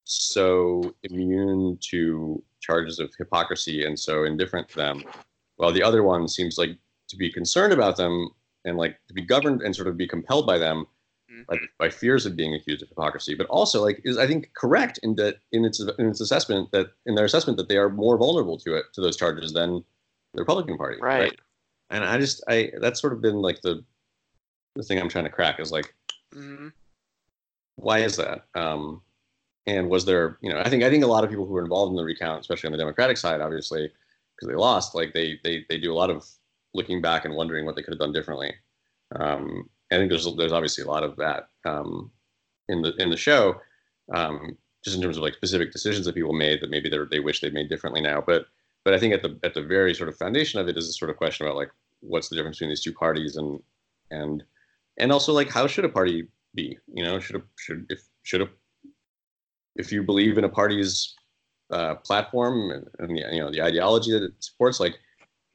[0.05, 5.03] so immune to charges of hypocrisy and so indifferent to them,
[5.57, 6.77] while the other one seems like
[7.09, 8.29] to be concerned about them
[8.65, 10.87] and like to be governed and sort of be compelled by them
[11.31, 11.43] mm-hmm.
[11.49, 14.99] like by fears of being accused of hypocrisy, but also like is I think correct
[15.03, 18.19] in that in its in its assessment that in their assessment that they are more
[18.19, 19.85] vulnerable to it to those charges than
[20.35, 20.99] the Republican Party.
[21.01, 21.39] Right.
[21.91, 23.85] And I just I that's sort of been like the
[24.75, 25.95] the thing I'm trying to crack is like
[26.33, 26.69] hmm
[27.77, 28.47] why is that?
[28.55, 29.03] Um,
[29.67, 31.63] and was there you know I think I think a lot of people who were
[31.63, 33.91] involved in the recount, especially on the Democratic side, obviously
[34.37, 36.25] because they lost, like they they they do a lot of
[36.75, 38.55] looking back and wondering what they could have done differently.
[39.19, 42.11] Um, I think there's there's obviously a lot of that um,
[42.69, 43.61] in the in the show,
[44.13, 47.21] um, just in terms of like specific decisions that people made that maybe they they
[47.21, 48.23] wish they'd made differently now.
[48.25, 48.47] But
[48.87, 50.93] but I think at the at the very sort of foundation of it is a
[50.93, 51.73] sort of question about like
[52.03, 53.61] what's the difference between these two parties and
[54.13, 54.45] and
[54.97, 56.79] and also like how should a party be?
[56.95, 58.49] You know, should a, should if should a
[59.75, 61.17] if you believe in a party's
[61.73, 64.97] uh, platform and, and you know the ideology that it supports, like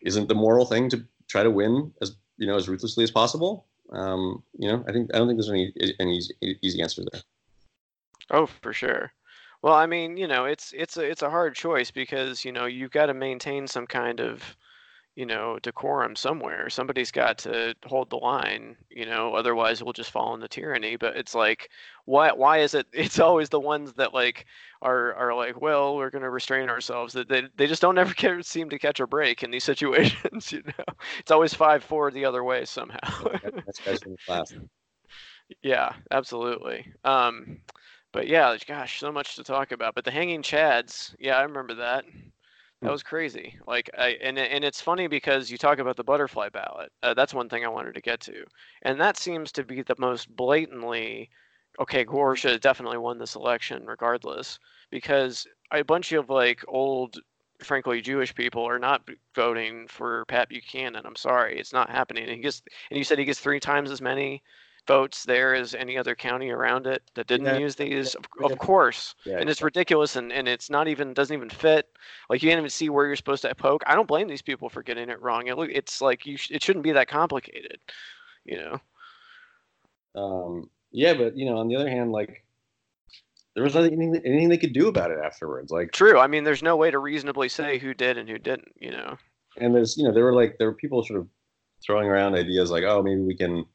[0.02, 3.65] isn't the moral thing to try to win as you know as ruthlessly as possible?
[3.94, 7.22] Um, you know, I think I don't think there's any any easy, easy answer there.
[8.30, 9.13] Oh, for sure.
[9.62, 12.65] Well, I mean, you know, it's it's a it's a hard choice because you know
[12.65, 14.58] you've got to maintain some kind of,
[15.15, 16.69] you know, decorum somewhere.
[16.69, 20.95] Somebody's got to hold the line, you know, otherwise we'll just fall into tyranny.
[20.95, 21.69] But it's like,
[22.06, 24.45] why why is it it's always the ones that like
[24.82, 27.13] are are like, well, we're gonna restrain ourselves.
[27.13, 30.52] That they, they just don't ever get, seem to catch a break in these situations,
[30.52, 30.86] you know.
[31.19, 33.00] It's always five four the other way somehow.
[34.02, 34.54] From the class.
[35.62, 36.93] yeah, absolutely.
[37.04, 37.62] Um
[38.12, 39.95] but yeah, gosh, so much to talk about.
[39.95, 42.06] But the hanging chads, yeah, I remember that.
[42.84, 42.91] That Hmm.
[42.91, 43.60] was crazy.
[43.67, 46.91] Like, I and and it's funny because you talk about the butterfly ballot.
[47.04, 48.45] Uh, that's one thing I wanted to get to,
[48.84, 51.30] and that seems to be the most blatantly.
[51.80, 57.17] Okay, Gore should have definitely won this election regardless, because a bunch of like old,
[57.63, 61.06] frankly Jewish people are not voting for Pat Buchanan.
[61.06, 62.24] I'm sorry, it's not happening.
[62.24, 64.43] And he gets, and you said he gets three times as many
[64.88, 68.15] votes there as any other county around it that didn't Yeah, use these.
[68.15, 68.48] Of, yeah.
[68.48, 71.88] of course, Yeah, and it's ridiculous, and, and it's not even doesn't even fit.
[72.30, 73.84] Like you can't even see where you're supposed to poke.
[73.88, 75.48] I don't blame these people for getting it wrong.
[75.48, 77.80] It it's like you, sh- it shouldn't be that complicated,
[78.46, 78.82] you know.
[80.15, 82.44] Um, yeah, but you know, on the other hand, like
[83.56, 85.72] there was nothing anything, anything they could do about it afterwards.
[85.72, 86.20] Like, True.
[86.20, 88.74] I mean, there's no way to reasonably say who did and who didn't.
[88.80, 89.17] You know.
[89.58, 91.28] and there's you know there were like there were people sort of
[91.86, 93.65] throwing around ideas like, oh, maybe we can,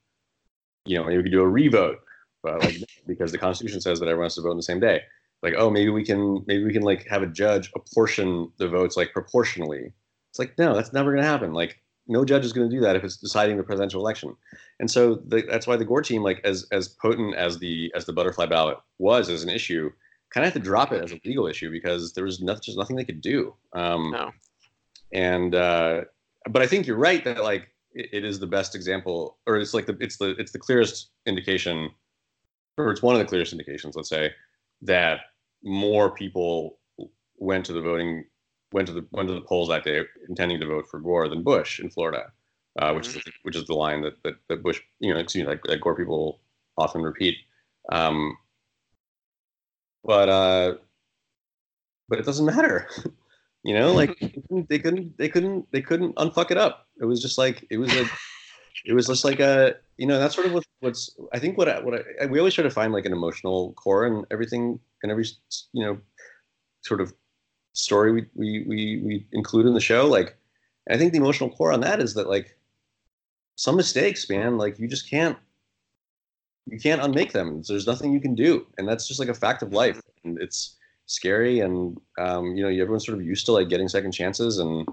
[0.86, 1.98] you know, maybe we could do a revote,
[2.42, 5.02] but like because the Constitution says that everyone has to vote on the same day.
[5.42, 8.96] Like, oh, maybe we can maybe we can like have a judge apportion the votes
[8.96, 9.92] like proportionally.
[10.30, 11.52] It's like no, that's never going to happen.
[11.52, 14.36] Like no judge is going to do that if it's deciding the presidential election.
[14.80, 18.06] And so the, that's why the Gore team, like as as potent as the as
[18.06, 19.90] the butterfly ballot was as an issue,
[20.30, 22.78] kind of had to drop it as a legal issue because there was nothing, just
[22.78, 23.54] nothing they could do.
[23.72, 24.32] Um, No.
[25.12, 26.02] And uh,
[26.50, 29.74] but I think you're right that like it, it is the best example, or it's
[29.74, 31.90] like the it's the it's the clearest indication,
[32.78, 34.30] or it's one of the clearest indications, let's say,
[34.82, 35.20] that
[35.64, 36.78] more people
[37.38, 38.24] went to the voting
[38.72, 41.42] went to the went to the polls that day intending to vote for Gore than
[41.42, 42.32] Bush in Florida,
[42.78, 45.50] uh, which is which is the line that, that that Bush you know excuse me
[45.50, 46.40] like that Gore people
[46.76, 47.36] often repeat.
[47.90, 48.36] Um,
[50.04, 50.74] but uh,
[52.08, 52.88] but it doesn't matter,
[53.66, 53.92] you know.
[53.92, 54.16] Like
[54.68, 56.86] they couldn't they couldn't they couldn't unfuck it up.
[57.00, 58.06] It was just like it was a
[58.86, 61.68] it was just like a you know that's sort of what, what's I think what
[61.68, 65.12] I, what I, we always try to find like an emotional core and everything and
[65.12, 65.26] every
[65.72, 65.98] you know
[66.82, 67.12] sort of
[67.72, 70.36] story we, we we we include in the show like
[70.88, 72.56] I think the emotional core on that is that like
[73.56, 75.36] some mistakes man like you just can't
[76.66, 79.62] you can't unmake them there's nothing you can do and that's just like a fact
[79.62, 83.68] of life and it's scary and um, you know everyone's sort of used to like
[83.68, 84.86] getting second chances and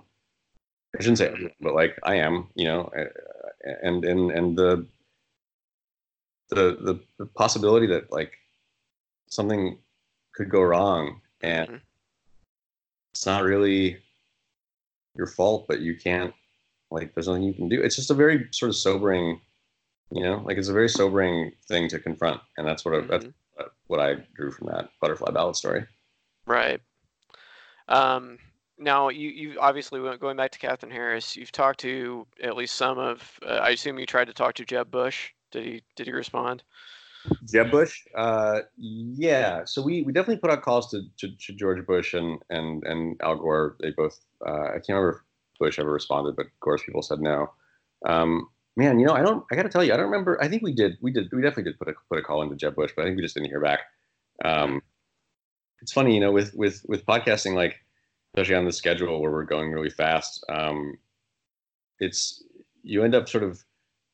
[0.98, 3.06] I shouldn't say but like I am you know uh,
[3.82, 4.86] and and and the
[6.50, 8.34] the the, the possibility that like
[9.28, 9.78] something
[10.36, 11.82] could go wrong and Mhm.
[13.14, 13.98] it's not really
[15.16, 16.34] your fault but you can't
[16.92, 19.40] like there's nothing you can do it's just a very sort of sobering
[20.12, 23.26] you know like it's a very sobering thing to confront and that's what I, that's
[23.26, 23.34] Mhm.
[23.88, 25.86] what i drew from that butterfly ballot story
[26.46, 26.82] Right.
[27.88, 28.38] Um,
[28.78, 31.36] now, you, you obviously going back to Katherine Harris.
[31.36, 33.40] You've talked to at least some of.
[33.46, 35.32] Uh, I assume you tried to talk to Jeb Bush.
[35.52, 35.82] Did he?
[35.96, 36.64] Did he respond?
[37.46, 39.64] Jeb Bush, uh, yeah.
[39.66, 43.20] So we, we definitely put out calls to, to, to George Bush and, and, and
[43.22, 43.78] Al Gore.
[43.80, 47.54] They both, uh, I can't remember if Bush ever responded, but Gore's people said no.
[48.06, 50.42] Um, man, you know, I don't, I got to tell you, I don't remember.
[50.44, 52.58] I think we did, we did, we definitely did put a, put a call into
[52.58, 53.80] Jeb Bush, but I think we just didn't hear back.
[54.44, 54.82] Um,
[55.84, 57.76] it's funny, you know, with, with, with podcasting, like,
[58.34, 60.98] especially on the schedule where we're going really fast, um,
[62.00, 62.44] it's,
[62.82, 63.64] you end up sort of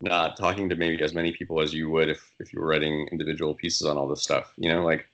[0.02, 3.08] not talking to maybe as many people as you would if if you were writing
[3.12, 5.06] individual pieces on all this stuff, you know, like.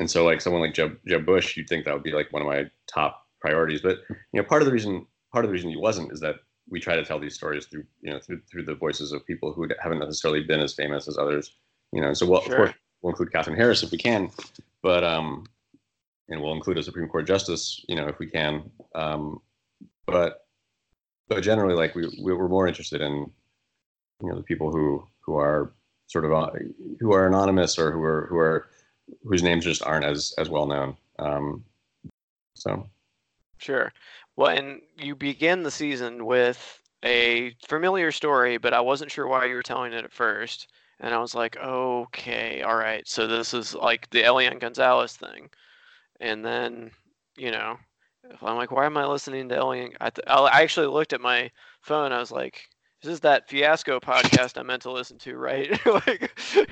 [0.00, 2.42] And so, like someone like Jeb, Jeb Bush, you'd think that would be like one
[2.42, 3.80] of my top priorities.
[3.80, 6.36] But you know, part of the reason part of the reason he wasn't is that
[6.68, 9.52] we try to tell these stories through you know through through the voices of people
[9.52, 11.54] who haven't necessarily been as famous as others.
[11.92, 12.52] You know, so we'll, Sure.
[12.52, 14.30] of course we'll include Katherine Harris if we can,
[14.84, 15.46] but um,
[16.28, 18.70] and we'll include a Supreme Court justice, you know, if we can.
[18.94, 19.40] Um,
[20.06, 20.46] but
[21.26, 23.12] but generally, like we we- we're more interested in
[24.22, 25.72] you know the people who who are
[26.06, 26.50] sort of uh,
[27.00, 28.68] who are anonymous or who are who are
[29.24, 30.96] whose names just aren't as as well known.
[31.18, 31.64] Um,
[32.54, 32.88] so
[33.56, 33.90] Sure.
[34.36, 39.46] Well, and you begin the season with a familiar story, but I wasn't sure why
[39.46, 40.68] you were telling it at first.
[41.00, 43.06] And I was like, okay, all right.
[43.06, 45.50] So this is like the Elian Gonzalez thing.
[46.20, 46.90] And then,
[47.36, 47.76] you know,
[48.42, 49.92] I'm like, why am I listening to Elian?
[50.00, 52.12] I, th- I actually looked at my phone.
[52.12, 52.62] I was like,
[53.02, 55.70] this is that fiasco podcast I meant to listen to, right?
[55.86, 56.32] like,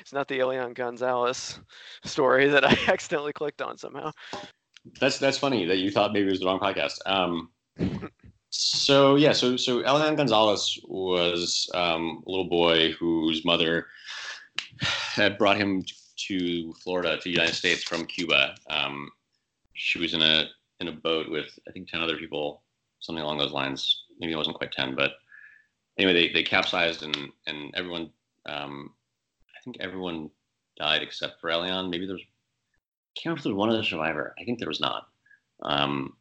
[0.00, 1.60] it's not the Elian Gonzalez
[2.04, 4.10] story that I accidentally clicked on somehow.
[5.00, 6.98] that's that's funny that you thought maybe it was the wrong podcast.
[7.06, 7.50] Um,
[8.54, 13.86] So yeah, so so Elian Gonzalez was um, a little boy whose mother
[14.80, 15.82] had brought him
[16.28, 18.54] to Florida, to the United States from Cuba.
[18.68, 19.10] Um,
[19.72, 22.62] she was in a in a boat with I think ten other people,
[23.00, 24.04] something along those lines.
[24.20, 25.12] Maybe it wasn't quite ten, but
[25.96, 28.10] anyway, they, they capsized and and everyone,
[28.44, 28.92] um,
[29.56, 30.28] I think everyone
[30.76, 31.88] died except for Elian.
[31.88, 34.34] Maybe there was, I can't remember if there was one other survivor.
[34.38, 35.08] I think there was not.
[35.62, 36.16] Um,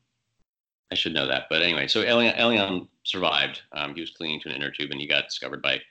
[0.91, 3.61] I should know that, but anyway, so Elian, Elian survived.
[3.71, 5.81] Um, he was clinging to an inner tube, and he got discovered by a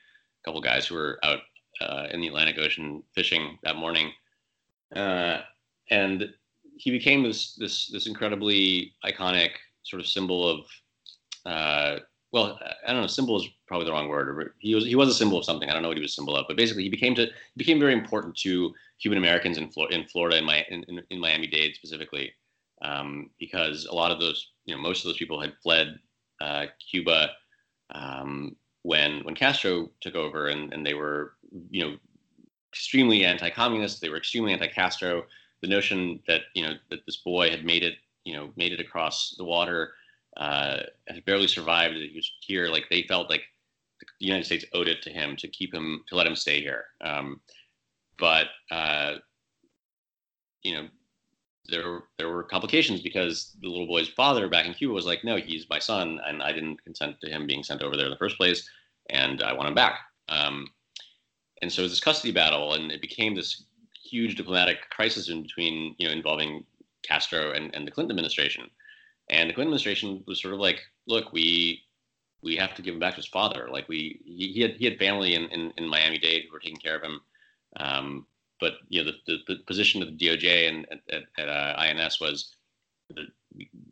[0.45, 1.41] couple guys who were out
[1.81, 4.13] uh, in the Atlantic Ocean fishing that morning,
[4.95, 5.41] uh,
[5.91, 6.33] and
[6.77, 9.51] he became this this this incredibly iconic
[9.83, 10.67] sort of symbol of
[11.47, 11.99] uh,
[12.33, 13.07] well, I don't know.
[13.09, 14.53] Symbol is probably the wrong word.
[14.59, 15.69] He was he was a symbol of something.
[15.69, 17.81] I don't know what he was a symbol of, but basically he became to became
[17.81, 21.75] very important to Cuban Americans in, in Florida and my in, in, in Miami Dade
[21.75, 22.33] specifically,
[22.83, 25.99] um, because a lot of those you know most of those people had fled
[26.41, 27.31] uh, Cuba
[27.93, 31.35] um, when when Castro took over, and and they were
[31.71, 31.97] you know
[32.73, 34.01] extremely anti-communist.
[34.01, 35.25] They were extremely anti-Castro.
[35.61, 38.81] The notion that you know that this boy had made it you know made it
[38.81, 39.95] across the water
[40.37, 40.79] uh,
[41.09, 41.97] had barely survived.
[41.97, 42.69] He was here.
[42.69, 43.43] Like they felt like
[44.21, 46.85] the United States owed it to him to keep him to let him stay here.
[47.01, 47.41] Um,
[48.21, 49.15] but uh,
[50.63, 50.89] you know,
[51.71, 55.37] there there were complications because the little boy's father back in Cuba was like, no,
[55.37, 58.19] he's my son, and I didn't consent to him being sent over there in the
[58.19, 58.69] first place,
[59.09, 60.01] and I want him back.
[60.29, 60.69] Um,
[61.63, 63.65] and so it was this custody battle, and it became this
[64.03, 66.65] huge diplomatic crisis in between, you know, involving
[67.03, 68.69] Castro and, and the Clinton administration.
[69.29, 71.83] And the Clinton administration was sort of like, look, we
[72.43, 73.69] we have to give him back to his father.
[73.71, 76.59] Like we he, he had he had family in, in, in Miami Dade who were
[76.59, 77.21] taking care of him.
[77.77, 78.27] Um,
[78.61, 82.21] but you know the, the, the, position of the DOJ and at, at uh, INS
[82.21, 82.55] was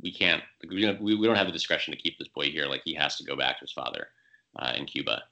[0.03, 2.67] we, can't we don't, we, don't have the discretion to keep this boy here.
[2.67, 4.09] Like he has to go back to his father
[4.59, 5.23] uh, in Cuba.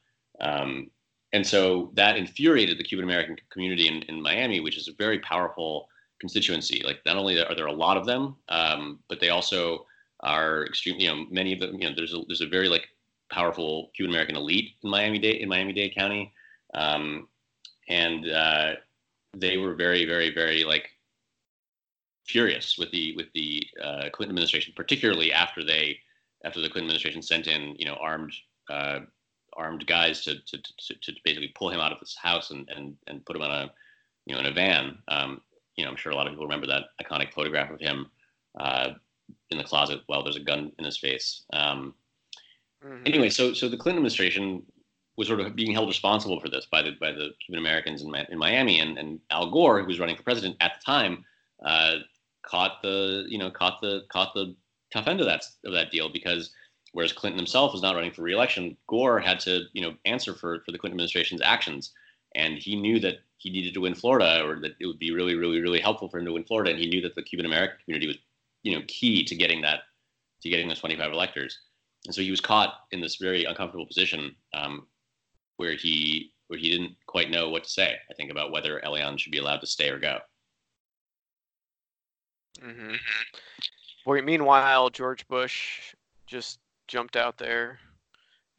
[0.41, 0.91] Um,
[1.33, 5.19] and so that infuriated the Cuban American community in, in Miami, which is a very
[5.21, 5.89] powerful
[6.21, 6.83] constituency.
[6.85, 9.87] Like not only are there a lot of them, um, but they also
[10.21, 10.99] are extreme.
[10.99, 11.75] You know, many of them.
[11.81, 12.89] You know, there's a there's a very like
[13.31, 16.33] powerful Cuban American elite in Miami Dade in Miami Dade County,
[16.75, 17.29] um,
[17.89, 18.75] and uh,
[19.41, 20.91] they were very very very like
[22.27, 25.99] furious with the with the uh, Clinton administration, particularly after they
[26.45, 28.33] after the Clinton administration sent in you know armed
[28.71, 29.01] uh,
[29.57, 32.95] armed guys to, to, to, to, basically pull him out of his house and, and,
[33.07, 33.71] and put him on a
[34.27, 34.99] you know in a van.
[35.09, 35.41] Um,
[35.77, 38.11] you know, I'm sure a lot of people remember that iconic photograph of him
[38.59, 38.91] uh,
[39.51, 41.43] in the closet while there's a gun in his face.
[41.53, 41.95] Um,
[42.85, 43.03] mm-hmm.
[43.07, 44.63] Anyway, so so the Clinton administration
[45.17, 48.15] was sort of being held responsible for this by the by the Cuban Americans in,
[48.15, 51.25] in Miami, and, and Al Gore, who was running for president at the time,
[51.65, 51.97] uh,
[52.43, 54.55] caught the you know caught the caught the
[54.93, 56.51] tough end of that of that deal because
[56.93, 60.61] whereas Clinton himself was not running for reelection, Gore had to you know answer for
[60.61, 61.93] for the Clinton administration's actions,
[62.35, 65.35] and he knew that he needed to win Florida, or that it would be really
[65.35, 67.79] really really helpful for him to win Florida, and he knew that the Cuban American
[67.85, 68.19] community was
[68.63, 69.81] you know key to getting that
[70.43, 71.59] to getting those 25 electors.
[72.05, 74.87] And so he was caught in this very uncomfortable position um,
[75.57, 79.17] where he where he didn't quite know what to say i think about whether elian
[79.17, 80.19] should be allowed to stay or go
[82.61, 82.95] mm-hmm.
[84.05, 85.95] well meanwhile george bush
[86.27, 87.79] just jumped out there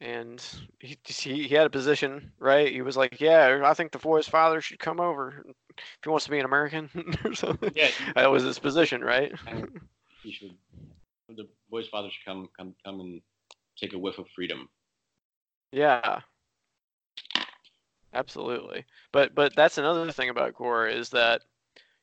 [0.00, 0.44] and
[0.80, 4.28] he, he he had a position right he was like yeah i think the boy's
[4.28, 5.44] father should come over
[5.76, 6.88] if he wants to be an american
[7.24, 9.32] or something yeah that was his position right
[10.22, 10.54] he should
[11.36, 13.20] the boy's father should come come come and
[13.78, 14.68] take a whiff of freedom.
[15.72, 16.20] Yeah.
[18.12, 18.84] Absolutely.
[19.12, 21.42] But but that's another thing about Gore is that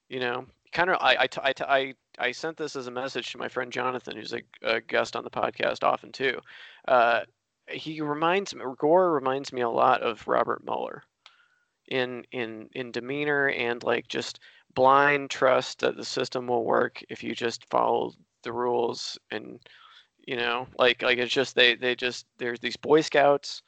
[0.09, 3.37] you know, kind of I I, I, I I sent this as a message to
[3.37, 6.39] my friend Jonathan, who's a, a guest on the podcast often too.
[6.87, 7.21] Uh,
[7.69, 11.03] he reminds me, Gore reminds me a lot of Robert Mueller
[11.87, 14.39] in in in demeanor and like just
[14.73, 18.11] blind trust that the system will work if you just follow
[18.43, 19.59] the rules and
[20.25, 23.61] you know like like it's just they they just there's these boy scouts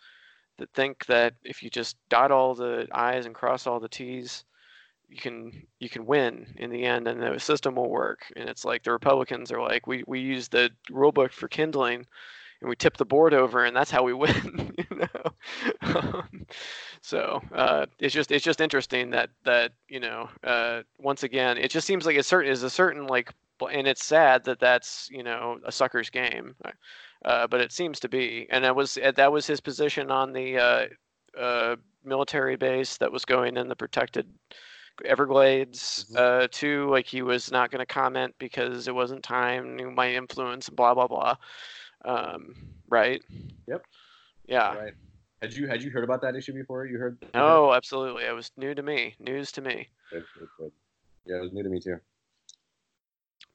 [0.57, 4.43] that think that if you just dot all the i's and cross all the t's
[5.09, 8.31] you can you can win in the end and the system will work.
[8.35, 12.05] And it's like the republicans are like we we use the rule book for kindling
[12.59, 15.31] and we tip the board over and that's how we win you know?
[15.81, 16.45] Um,
[17.01, 21.71] so uh, it's just it's just interesting that that you know uh, once again it
[21.71, 23.33] just seems like it certain is a certain like
[23.71, 26.55] and it's sad that that's you know a sucker's game
[27.25, 30.33] uh, but it seems to be and that was uh, that was his position on
[30.33, 30.85] the uh,
[31.39, 34.27] uh, military base that was going in the protected
[35.05, 36.43] Everglades mm-hmm.
[36.43, 36.89] uh, too.
[36.89, 40.93] Like he was not going to comment because it wasn't time, knew my influence, blah
[40.93, 41.35] blah blah.
[42.05, 42.55] Um,
[42.89, 43.21] right?
[43.67, 43.85] Yep.
[44.47, 44.75] Yeah.
[44.75, 44.93] Right.
[45.41, 46.85] Had you had you heard about that issue before?
[46.85, 47.17] You heard?
[47.21, 48.23] you heard- No, absolutely.
[48.23, 49.15] It was new to me.
[49.19, 49.87] News to me.
[50.11, 50.71] Good, good, good.
[51.25, 51.99] Yeah, it was new to me too.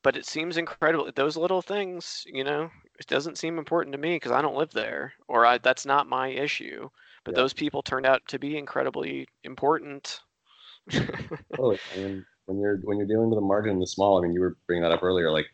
[0.02, 1.10] But it seems incredible.
[1.14, 4.72] Those little things, you know, it doesn't seem important to me because I don't live
[4.72, 6.88] there, or I, that's not my issue.
[7.24, 7.42] But Yeah.
[7.42, 10.20] those people turned out to be incredibly important.
[10.90, 11.78] Totally.
[11.92, 14.40] I mean, when you're when you're dealing with a margin this small, I mean, you
[14.40, 15.30] were bringing that up earlier.
[15.30, 15.46] Like,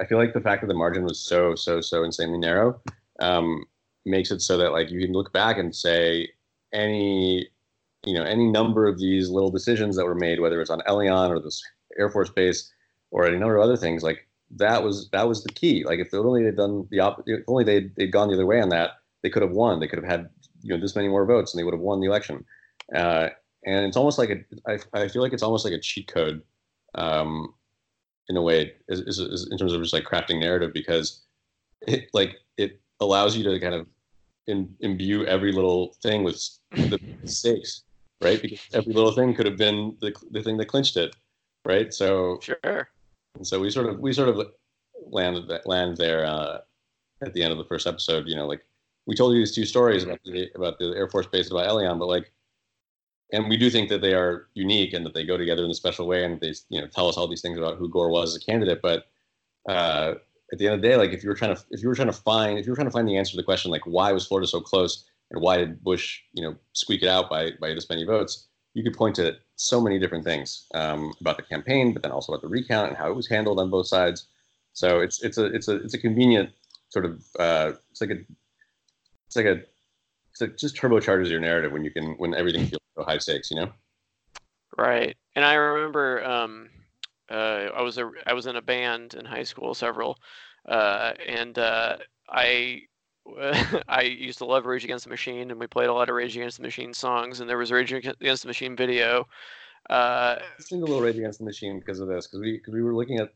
[0.00, 2.80] I feel like the fact that the margin was so so so insanely narrow
[3.20, 3.64] um,
[4.04, 6.28] makes it so that like you can look back and say
[6.72, 7.48] any
[8.04, 11.30] you know any number of these little decisions that were made, whether it's on Elian
[11.30, 11.62] or this
[11.98, 12.72] Air Force Base
[13.10, 15.84] or any number of other things, like that was that was the key.
[15.84, 18.60] Like, if only they'd done the op- if only they'd they'd gone the other way
[18.60, 18.90] on that,
[19.22, 19.80] they could have won.
[19.80, 20.28] They could have had
[20.62, 22.44] you know this many more votes, and they would have won the election.
[22.94, 23.28] Uh,
[23.64, 26.42] and it's almost like a I, I feel like it's almost like a cheat code
[26.94, 27.54] um,
[28.28, 31.22] in a way is, is, is in terms of just like crafting narrative because
[31.86, 33.86] it like it allows you to kind of
[34.46, 36.40] in, imbue every little thing with
[36.70, 37.82] the stakes
[38.22, 41.14] right because every little thing could have been the, the thing that clinched it
[41.64, 42.88] right so sure.
[43.36, 44.40] And so we sort of we sort of
[45.10, 46.58] landed land there uh,
[47.22, 48.26] at the end of the first episode.
[48.26, 48.64] You know, like
[49.06, 51.98] we told you these two stories about the about the Air Force Base about Elian,
[51.98, 52.32] but like,
[53.32, 55.74] and we do think that they are unique and that they go together in a
[55.74, 58.34] special way, and they you know tell us all these things about who Gore was
[58.34, 58.80] as a candidate.
[58.82, 59.04] But
[59.68, 60.14] uh,
[60.52, 61.94] at the end of the day, like if you were trying to if you were
[61.94, 63.86] trying to find if you were trying to find the answer to the question like
[63.86, 67.50] why was Florida so close and why did Bush you know squeak it out by
[67.60, 68.46] by this many votes,
[68.76, 72.30] you could point to so many different things um, about the campaign, but then also
[72.30, 74.26] about the recount and how it was handled on both sides.
[74.74, 76.50] So it's it's a it's a it's a convenient
[76.90, 78.18] sort of uh, it's like a
[79.26, 79.62] it's like a
[80.30, 83.50] it's like just turbocharges your narrative when you can when everything feels so high stakes,
[83.50, 83.72] you know.
[84.76, 85.16] Right.
[85.34, 86.68] And I remember um,
[87.30, 90.18] uh, I was a I was in a band in high school, several,
[90.68, 91.96] uh, and uh,
[92.28, 92.82] I
[93.88, 96.36] I used to love Rage Against the Machine, and we played a lot of Rage
[96.36, 99.26] Against the Machine songs, and there was Rage Against the Machine video.
[99.90, 100.36] Uh,
[100.68, 102.94] to a little Rage Against the Machine because of this because we because we were
[102.94, 103.32] looking at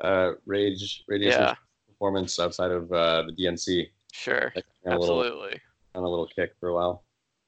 [0.00, 1.56] uh, Rage Rage Against the yeah, Machine
[1.88, 5.60] performance outside of uh, the DNC sure, like, on a little absolutely.
[5.94, 7.04] on a little kick for a while.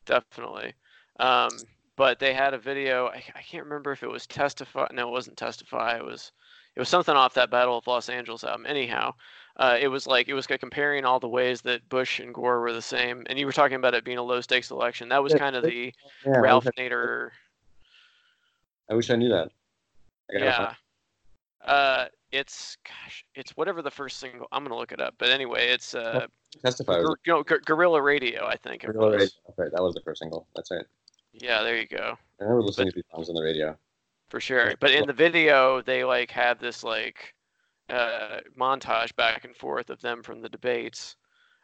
[0.07, 0.75] Definitely.
[1.21, 1.51] Um,
[1.97, 3.07] but they had a video.
[3.07, 4.87] I, I can't remember if it was Testify.
[4.93, 5.97] No, it wasn't Testify.
[5.97, 6.33] It was
[6.77, 8.67] it was something off that Battle of Los Angeles album.
[8.67, 9.15] Anyhow,
[9.57, 12.73] uh, it was like it was comparing all the ways that Bush and Gore were
[12.73, 13.25] the same.
[13.29, 15.09] And you were talking about it being a low stakes election.
[15.09, 15.93] That was kind of the
[16.27, 17.31] Yeah, Ralph Nader.
[18.91, 19.51] I wish I knew that.
[20.35, 20.75] I Yeah.
[21.65, 24.49] Uh, it's gosh, it's whatever the first single.
[24.53, 25.15] I'm gonna look it up.
[25.19, 26.27] But anyway, it's uh,
[26.63, 27.01] Testify.
[27.01, 28.45] Gor- no, Gor- Guerrilla Radio.
[28.45, 29.13] I think it was.
[29.13, 29.29] Radio.
[29.57, 29.71] Right.
[29.73, 30.47] That was the first single.
[30.57, 30.85] That's right.
[31.33, 32.19] Yeah, there you go.
[32.41, 33.77] I remember listening to these songs on the radio.
[34.35, 34.75] For sure.
[34.81, 37.35] But in the video, they like have this like
[37.89, 41.15] uh, montage back and forth of them from the debates,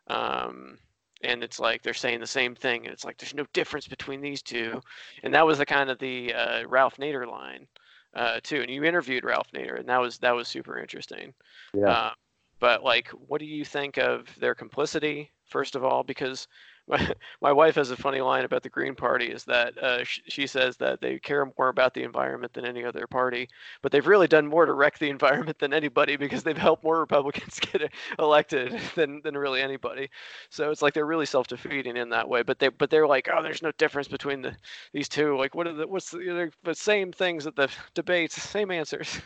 [0.07, 0.79] um,
[1.25, 4.21] and it's like they're saying the same thing, and it's like there's no difference between
[4.21, 4.81] these two,
[5.25, 7.67] and that was the kind of the uh, Ralph Nader line
[8.15, 8.61] uh, too.
[8.61, 11.35] And you interviewed Ralph Nader, and that was that was super interesting.
[11.75, 11.89] Yeah.
[11.89, 12.13] Um,
[12.61, 15.33] but like, what do you think of their complicity?
[15.47, 16.47] First of all, because
[16.89, 20.21] my, my wife has a funny line about the Green Party is that uh, sh-
[20.29, 23.49] she says that they care more about the environment than any other party,
[23.83, 27.01] but they've really done more to wreck the environment than anybody because they've helped more
[27.01, 30.09] Republicans get elected than, than really anybody.
[30.49, 32.43] So it's like they're really self-defeating in that way.
[32.43, 34.57] But they but they're like, oh, there's no difference between the
[34.93, 35.37] these two.
[35.37, 39.21] Like, what are the what's the, the same things at the debates, same answers.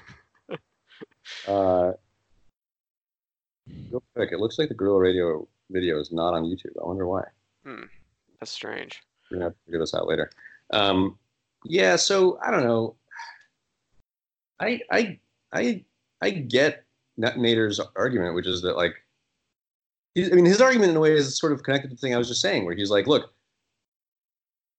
[1.49, 1.93] Uh,
[3.91, 6.73] real quick, it looks like the Guerrilla Radio video is not on YouTube.
[6.81, 7.23] I wonder why.
[8.41, 9.03] That's strange.
[9.31, 10.31] We're gonna have to figure this out later.
[10.73, 11.19] Um,
[11.65, 12.97] yeah, so I don't know.
[14.61, 15.19] I I
[15.53, 15.85] I
[16.21, 16.85] I get
[17.19, 18.95] Nader's argument, which is that like,
[20.17, 22.19] I mean, his argument in a way is sort of connected to the thing I
[22.19, 23.33] was just saying, where he's like, look,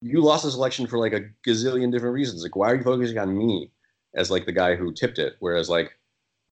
[0.02, 2.44] you lost this election for like a gazillion different reasons.
[2.44, 3.72] Like, why are you focusing on me
[4.14, 5.98] as like the guy who tipped it, whereas like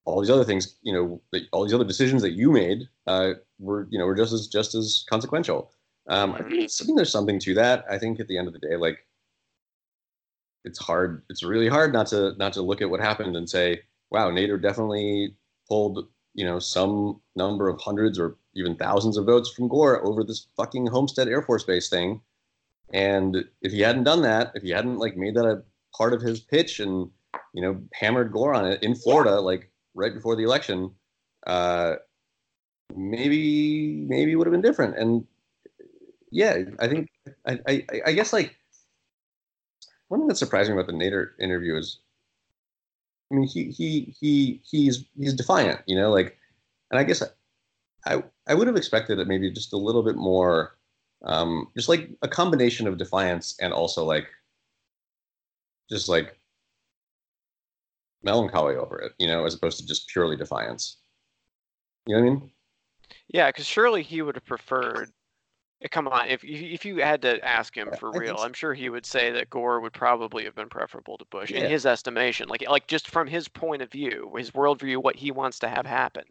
[0.06, 1.22] all these other things, you know,
[1.52, 4.76] all these other decisions that you made uh, were, you know, were just as just
[4.76, 5.72] as consequential.
[6.08, 7.86] Um, I think, I think there's something to that.
[7.90, 9.00] I think at the end of the day, like
[10.66, 11.24] it's hard.
[11.30, 13.82] It's really hard not to not to look at what happened and say,
[14.12, 15.36] "Wow, Nader definitely
[15.68, 20.24] pulled you know some number of hundreds or even thousands of votes from Gore over
[20.24, 22.22] this fucking Homestead Air Force Base thing."
[22.94, 25.64] And if he hadn't done that, if he hadn't like made that a
[25.96, 27.10] part of his pitch and
[27.54, 30.92] you know hammered Gore on it in Florida, like right before the election,
[31.48, 31.96] uh,
[32.96, 34.98] maybe maybe it would have been different.
[34.98, 35.26] And
[36.34, 37.10] yeah, I think
[37.48, 38.56] I, I, I guess like
[40.08, 42.00] one thing that surprised me about the Nader interview is,
[43.32, 46.38] I mean, he he he he's he's defiant, you know, like,
[46.90, 47.22] and I guess
[48.06, 50.76] I I would have expected it maybe just a little bit more,
[51.24, 54.28] um, just like a combination of defiance and also like,
[55.90, 56.40] just like
[58.24, 60.98] melancholy over it, you know, as opposed to just purely defiance.
[62.08, 62.52] You know what I mean?
[63.28, 65.12] Yeah, because surely he would have preferred.
[65.84, 68.38] Eh, Come on, if you if you had to ask him Yeah, for I real,
[68.38, 68.44] so.
[68.44, 71.70] I'm sure he would say that Gore would probably have been preferable to Bush in
[71.70, 72.50] his estimation.
[72.50, 75.86] Like like just from his point of view, his worldview, what he wants to have
[75.86, 76.24] happen.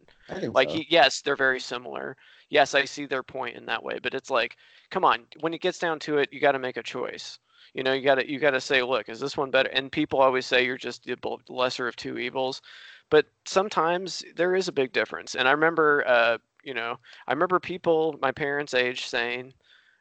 [0.53, 0.77] Like so.
[0.77, 2.17] he, yes, they're very similar.
[2.49, 4.57] Yes, I see their point in that way, but it's like,
[4.91, 7.39] come on, when it gets down to it, you got to make a choice.
[7.73, 9.69] You know, you got to you got to say, look, is this one better?
[9.69, 11.17] And people always say you're just the
[11.49, 12.61] lesser of two evils,
[13.09, 15.35] but sometimes there is a big difference.
[15.35, 16.97] And I remember, uh, you know,
[17.27, 19.53] I remember people my parents' age saying,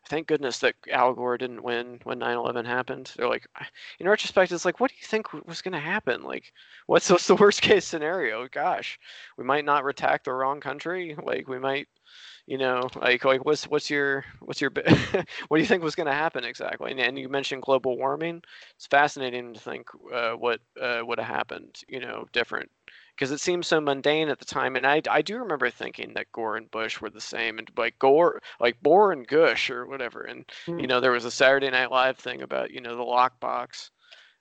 [0.08, 3.46] "Thank goodness that Al Gore didn't win when 9/11 happened." They're like,
[3.98, 6.22] in retrospect, it's like, what do you think was going to happen?
[6.22, 6.52] Like,
[6.86, 8.48] what's what's the worst case scenario?
[8.48, 8.98] Gosh,
[9.36, 11.16] we might not attack the wrong country.
[11.22, 11.88] Like, we might,
[12.46, 14.70] you know, like like what's what's your what's your
[15.48, 16.90] what do you think was going to happen exactly?
[16.90, 18.42] And, and you mentioned global warming.
[18.76, 22.70] It's fascinating to think uh, what uh, would have happened, you know, different
[23.16, 24.76] because it seemed so mundane at the time.
[24.76, 27.98] And I, I do remember thinking that Gore and Bush were the same, and like
[27.98, 30.22] Gore, like Bore and Gush or whatever.
[30.22, 30.78] And Hmm.
[30.78, 33.90] you know, there was a Saturday Night Live thing about you know the lockbox.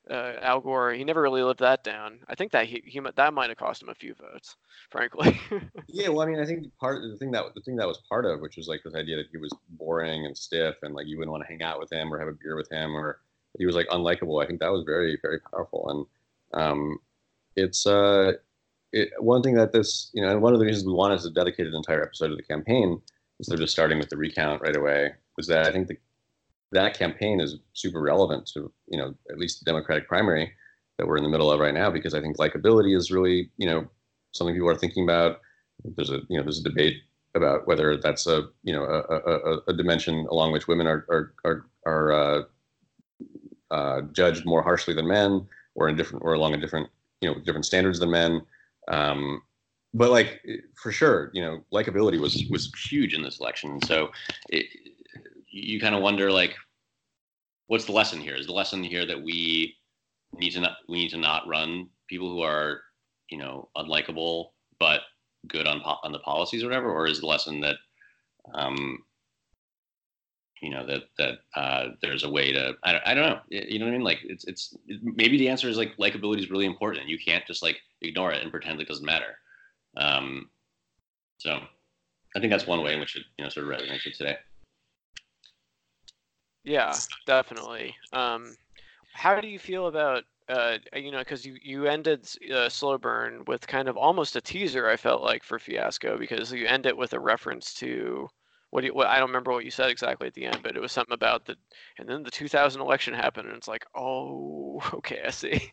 [0.09, 2.21] Uh, Al Gore, he never really lived that down.
[2.27, 4.57] I think that he, he that might have cost him a few votes,
[4.89, 5.39] frankly.
[5.87, 8.25] Yeah, well, I mean, I think part the thing that the thing that was part
[8.25, 11.17] of, which was like this idea that he was boring and stiff, and like you
[11.17, 13.19] wouldn't want to hang out with him or have a beer with him, or
[13.57, 14.41] he was like unlikable.
[14.41, 16.07] I think that was very, very powerful,
[16.53, 16.99] and um,
[17.55, 18.33] it's uh,
[18.93, 21.29] it, one thing that this, you know, and one of the reasons we wanted to
[21.29, 23.01] dedicate an entire episode to the campaign
[23.39, 25.97] instead of just starting with the recount right away was that I think the,
[26.73, 30.51] that campaign is super relevant to, you know, at least the Democratic primary
[30.97, 33.67] that we're in the middle of right now, because I think likability is really, you
[33.67, 33.87] know,
[34.33, 35.39] something people are thinking about.
[35.83, 36.97] There's a, you know, there's a debate
[37.35, 41.33] about whether that's a, you know, a, a, a- dimension along which women are are
[41.45, 42.41] are, are uh,
[43.71, 46.89] uh, judged more harshly than men, or in different, or along a different,
[47.21, 48.41] you know, different standards than men.
[48.91, 49.41] Um,
[49.93, 50.41] but like
[50.75, 53.81] for sure, you know, likability was was huge in this election.
[53.81, 54.11] So
[54.49, 54.65] it,
[55.49, 56.55] you kind of wonder like,
[57.67, 58.35] what's the lesson here?
[58.35, 59.75] Is the lesson here that we
[60.37, 62.81] need to not we need to not run people who are
[63.29, 65.01] you know unlikable but
[65.47, 67.77] good on po- on the policies or whatever, or is the lesson that
[68.53, 68.99] um,
[70.61, 73.79] you know that that uh, there's a way to I, don't- I don't know you
[73.79, 76.65] know what I mean like it's it's maybe the answer is like likability is really
[76.65, 79.37] important you can't just like ignore it and pretend it doesn't matter
[79.97, 80.49] um,
[81.39, 81.59] so
[82.35, 84.37] I think that's one way in which it you know sort of resonates with today.
[86.63, 86.95] Yeah,
[87.25, 87.95] definitely.
[88.13, 88.55] Um,
[89.13, 93.43] how do you feel about uh, you know, because you you ended uh, Slow Burn
[93.47, 94.89] with kind of almost a teaser.
[94.89, 98.27] I felt like for Fiasco because you end it with a reference to
[98.71, 100.75] what do you, what I don't remember what you said exactly at the end, but
[100.75, 101.55] it was something about the
[101.97, 105.71] and then the 2000 election happened, and it's like, oh, okay, I see.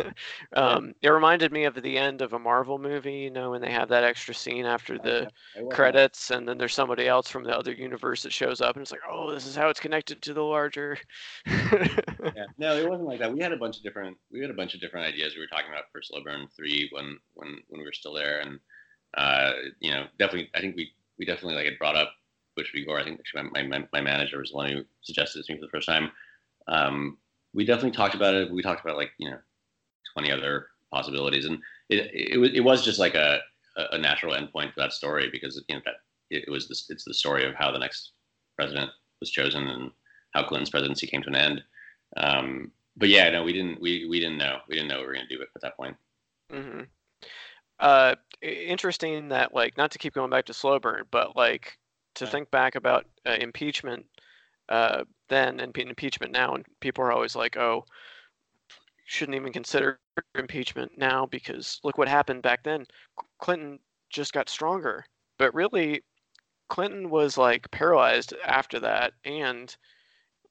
[0.54, 3.70] um, it reminded me of the end of a Marvel movie, you know, when they
[3.70, 5.28] have that extra scene after the
[5.70, 8.92] credits and then there's somebody else from the other universe that shows up and it's
[8.92, 10.98] like oh this is how it's connected to the larger.
[12.36, 13.32] Yeah, no, it wasn't like that.
[13.32, 15.34] We had a bunch of different we had a bunch of different ideas.
[15.34, 18.40] We were talking about for Slow Burn three when when when we were still there,
[18.40, 18.58] and
[19.16, 22.12] uh, you know definitely I think we we definitely like had brought up
[22.58, 22.98] Bush v Gore.
[22.98, 25.66] I think my, my my manager was the one who suggested it to me for
[25.66, 26.10] the first time.
[26.66, 27.18] Um,
[27.54, 28.52] we definitely talked about it.
[28.52, 29.38] We talked about like you know
[30.12, 33.40] twenty other possibilities, and it it, was it was just like a
[33.92, 35.94] a natural endpoint for that story because you know that
[36.30, 38.12] it, was this it's the story of how the next
[38.56, 38.90] president
[39.20, 39.90] was chosen and
[40.34, 41.62] how Clinton's presidency came to an end.
[42.16, 43.80] Um, but yeah, no, we didn't.
[43.80, 44.58] We we didn't know.
[44.68, 45.96] We didn't know we were going to do it at that point.
[46.50, 46.82] hmm
[47.80, 51.78] uh interesting that like not to keep going back to slow burn but like
[52.18, 52.32] to Right.
[52.32, 54.06] think back about uh, impeachment
[54.68, 57.84] uh then and impeachment now and people are always like oh
[59.04, 60.00] shouldn't even consider
[60.34, 62.84] impeachment now because look what happened back then
[63.38, 63.78] clinton
[64.10, 65.04] just got stronger
[65.38, 66.02] but really
[66.68, 69.76] clinton was like paralyzed after that and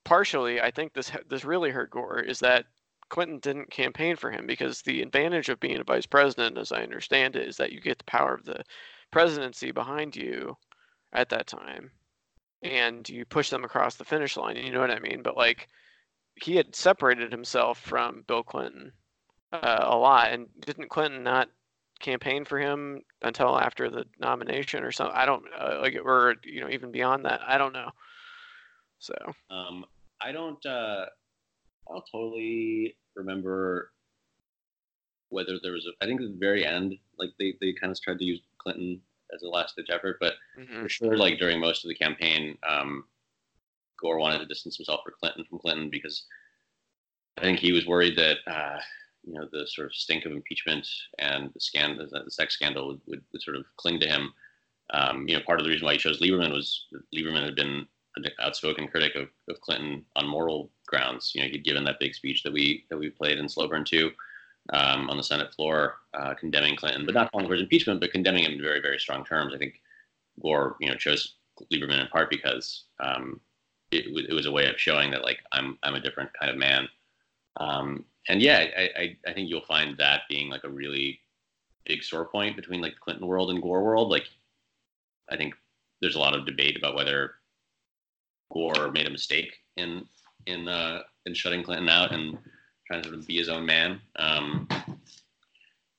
[0.06, 2.66] partially i think this this really hurt gore is that
[3.10, 6.84] clinton didn't campaign for him because the advantage of being a vice president as i
[6.84, 8.64] understand it is that you get the power of the
[9.12, 10.58] presidency behind you
[11.14, 11.92] at that time
[12.64, 15.68] and you push them across the finish line you know what i mean but like
[16.36, 18.92] he had separated himself from bill clinton
[19.54, 21.50] uh, a lot and didn't clinton not
[22.00, 26.62] campaign for him until after the nomination or something i don't uh, like or you
[26.62, 27.90] know even beyond that i don't know
[29.00, 29.14] so
[29.50, 29.86] Um,
[30.22, 30.64] I don't.
[30.66, 31.06] Uh,
[31.88, 33.92] I don't totally remember
[35.30, 35.86] whether there was.
[35.86, 38.42] A, I think at the very end, like they, they kind of tried to use
[38.58, 39.02] Clinton
[39.34, 40.84] as a last ditch effort, but mm-hmm.
[40.84, 43.06] for sure, like during most of the campaign, um,
[44.00, 46.24] Gore wanted to distance himself for Clinton from Clinton because
[47.38, 48.80] I think he was worried that uh,
[49.24, 50.88] you know the sort of stink of impeachment
[51.20, 54.34] and the scandal, the sex scandal, would, would, would sort of cling to him.
[54.94, 57.86] Um, you know, part of the reason why he chose Lieberman was Lieberman had been
[58.16, 61.34] an outspoken critic of, of Clinton on moral grounds.
[61.36, 63.84] You know, he'd given that big speech that we that we played in Slow Burn
[63.84, 64.12] too
[64.74, 68.12] um, on the Senate floor, uh, condemning Clinton, but not calling for his impeachment, but
[68.12, 69.54] condemning him in very very strong terms.
[69.54, 69.82] I think
[70.42, 71.36] Gore, you know, chose
[71.72, 73.40] Lieberman in part because um,
[73.92, 76.58] it, it, was a way of showing that like I'm I'm a different kind of
[76.58, 76.88] man.
[77.60, 81.20] Um, and yeah, I, I, I think you'll find that being like a really
[81.86, 84.10] big sore point between like the Clinton world and Gore world.
[84.10, 84.26] Like,
[85.32, 85.56] I think
[86.02, 87.36] there's a lot of debate about whether
[88.52, 90.06] Gore made a mistake in
[90.46, 92.38] in uh, in shutting Clinton out and
[92.88, 94.02] trying to sort of be his own man.
[94.16, 94.68] Um,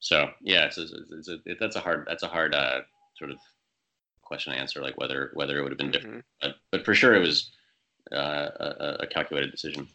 [0.00, 2.80] so yeah, it's, it's, it's a, it, that's a hard that's a hard uh,
[3.16, 3.38] sort of
[4.22, 6.18] question to answer, like whether whether it would have been different.
[6.18, 6.48] Mm-hmm.
[6.48, 7.50] But, but for sure, it was
[8.12, 9.86] uh, a, a, calculated decision.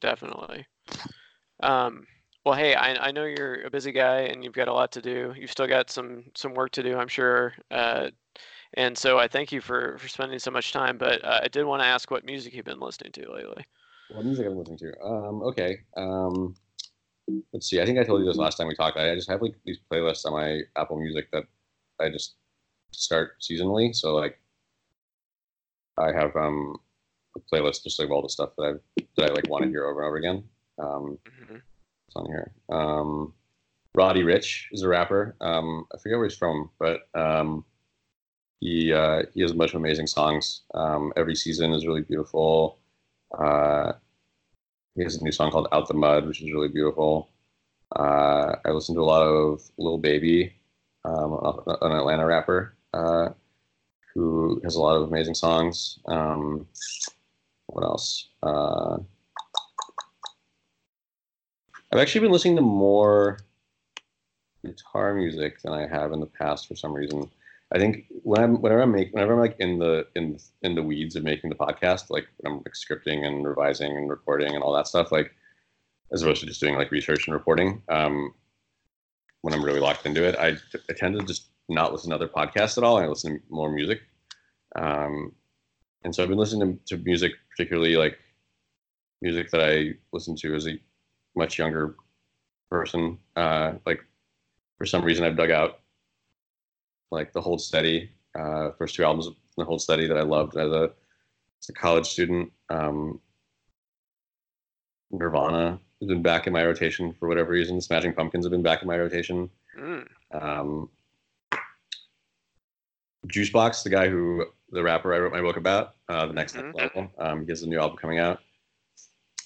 [0.00, 0.66] Definitely.
[1.60, 2.06] Um,
[2.44, 5.02] well, hey, I, I know you're a busy guy and you've got a lot to
[5.02, 5.32] do.
[5.36, 7.54] You've still got some some work to do, I'm sure.
[7.70, 8.10] Uh,
[8.74, 10.98] and so I thank you for for spending so much time.
[10.98, 13.64] But uh, I did want to ask what music you've been listening to lately.
[14.10, 15.00] What music I'm listening to?
[15.02, 15.78] Um, okay.
[15.96, 16.54] Um,
[17.52, 17.80] let's see.
[17.80, 18.96] I think I told you this last time we talked.
[18.96, 21.44] I just have like these playlists on my Apple Music that
[22.00, 22.36] I just
[22.92, 23.94] start seasonally.
[23.94, 24.38] So like,
[25.98, 26.76] I have um,
[27.36, 29.86] a playlist just like all the stuff that I that I like want to hear
[29.86, 30.44] over and over again.
[30.78, 31.56] Um, mm-hmm.
[31.56, 32.52] It's on here.
[32.68, 33.32] Um,
[33.94, 35.36] Roddy Ricch is a rapper.
[35.40, 37.64] Um, I forget where he's from, but um,
[38.60, 40.62] he uh, he has a bunch of amazing songs.
[40.74, 42.78] Um, every season is really beautiful.
[43.38, 43.92] Uh,
[44.94, 47.28] he has a new song called "Out the Mud," which is really beautiful.
[47.94, 50.54] Uh, I listen to a lot of Lil Baby,
[51.04, 51.38] um,
[51.82, 53.28] an Atlanta rapper uh,
[54.14, 55.98] who has a lot of amazing songs.
[56.06, 56.66] Um,
[57.66, 58.28] what else?
[58.42, 58.98] Uh,
[61.92, 63.38] I've actually been listening to more
[64.64, 67.30] guitar music than I have in the past for some reason.
[67.74, 71.16] I think when I'm whenever I'm whenever I'm like in the in in the weeds
[71.16, 74.86] of making the podcast, like I'm like scripting and revising and recording and all that
[74.86, 75.32] stuff, like
[76.12, 77.82] as opposed to just doing like research and reporting.
[77.88, 78.32] Um,
[79.42, 80.56] when I'm really locked into it, I,
[80.88, 82.98] I tend to just not listen to other podcasts at all.
[82.98, 84.00] I listen to more music.
[84.76, 85.32] Um,
[86.04, 88.18] and so I've been listening to, to music, particularly like
[89.22, 90.78] music that I listened to as a
[91.34, 91.96] much younger
[92.70, 93.18] person.
[93.34, 94.00] Uh, like
[94.78, 95.80] for some reason, I've dug out
[97.10, 100.70] like the Hold Steady, uh, first two albums, the Hold Steady that I loved as
[100.70, 100.90] a,
[101.60, 102.52] as a college student.
[102.68, 103.20] Um,
[105.10, 107.80] Nirvana has been back in my rotation for whatever reason.
[107.80, 109.48] Smashing Pumpkins have been back in my rotation.
[109.78, 110.06] Mm.
[110.32, 110.90] Um,
[113.28, 116.76] Juicebox, the guy who the rapper I wrote my book about, uh, the next mm-hmm.
[116.76, 117.10] level.
[117.18, 118.40] Um, he has a new album coming out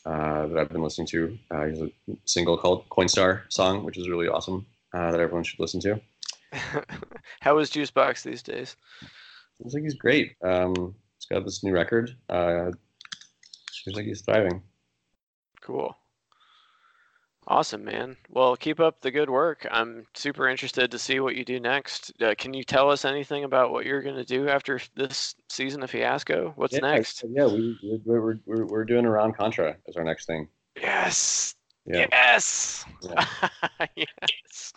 [0.07, 1.39] uh, that I've been listening to.
[1.51, 1.91] Uh, he has a
[2.25, 6.01] single called Coinstar song, which is really awesome uh, that everyone should listen to.
[7.41, 8.77] How is Juicebox these days?
[9.61, 10.33] Seems like he's great.
[10.43, 12.11] Um, he's got this new record.
[12.29, 12.71] Uh,
[13.71, 14.63] seems like he's thriving.
[15.61, 15.95] Cool.
[17.47, 18.17] Awesome, man.
[18.29, 19.67] Well, keep up the good work.
[19.71, 22.13] I'm super interested to see what you do next.
[22.23, 25.83] Uh, can you tell us anything about what you're going to do after this season
[25.83, 26.53] of Fiasco?
[26.57, 27.25] What's yeah, next?
[27.29, 30.49] Yeah, we, we're, we're, we're doing Iran Contra as our next thing.
[30.81, 31.57] Yes.
[31.93, 32.07] Yeah.
[32.11, 32.85] Yes.
[33.03, 33.27] Yeah.
[33.97, 34.73] yes.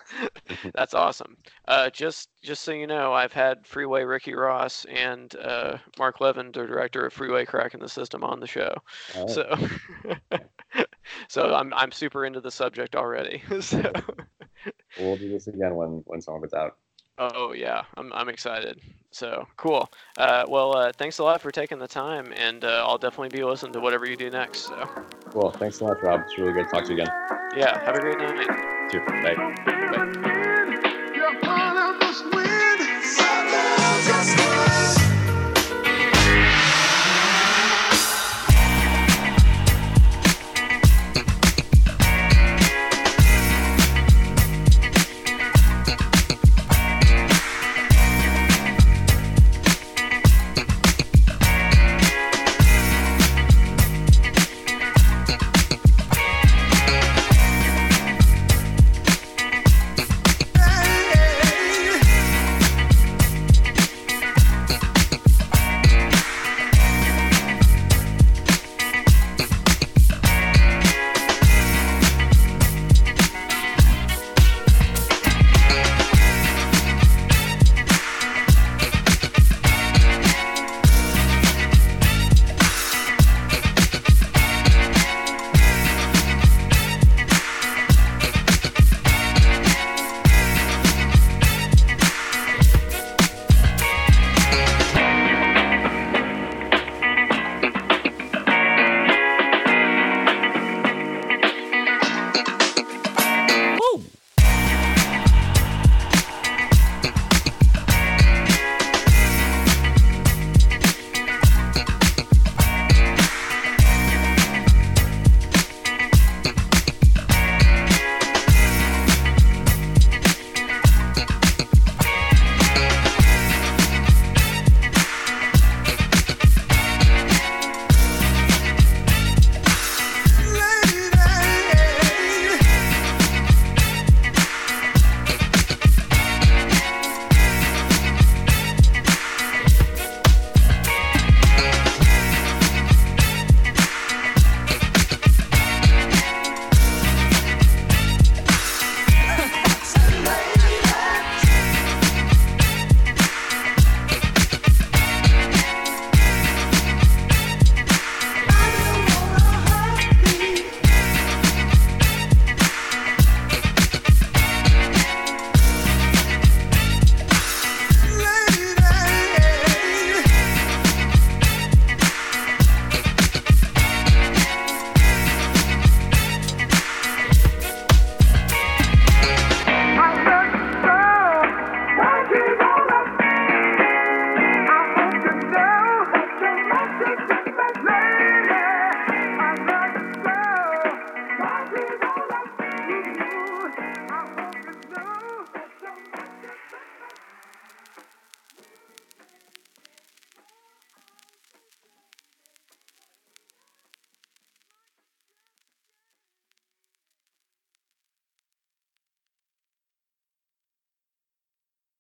[0.74, 1.38] That's awesome.
[1.68, 6.48] Uh, just just so you know, I've had Freeway Ricky Ross and uh, Marc Levin,
[6.48, 8.74] the director of Freeway Cracking the System, on the show.
[9.16, 9.30] Right.
[9.30, 9.58] So
[11.28, 13.44] so I'm I'm super into the subject already.
[13.62, 13.92] so
[15.00, 16.78] we'll do this again when when of out.
[17.20, 18.80] Oh yeah, I'm I'm excited.
[19.12, 19.88] So cool.
[20.18, 23.44] Uh, well, uh, thanks a lot for taking the time, and uh, I'll definitely be
[23.44, 24.62] listening to whatever you do next.
[24.62, 24.90] So.
[25.34, 25.50] Cool.
[25.50, 26.22] Thanks so much, Rob.
[26.22, 27.14] It's really good to talk to you again.
[27.58, 27.84] Yeah.
[27.84, 28.48] Have a great night.
[28.94, 29.06] You too.
[29.08, 30.22] Bye.
[30.22, 30.30] Bye.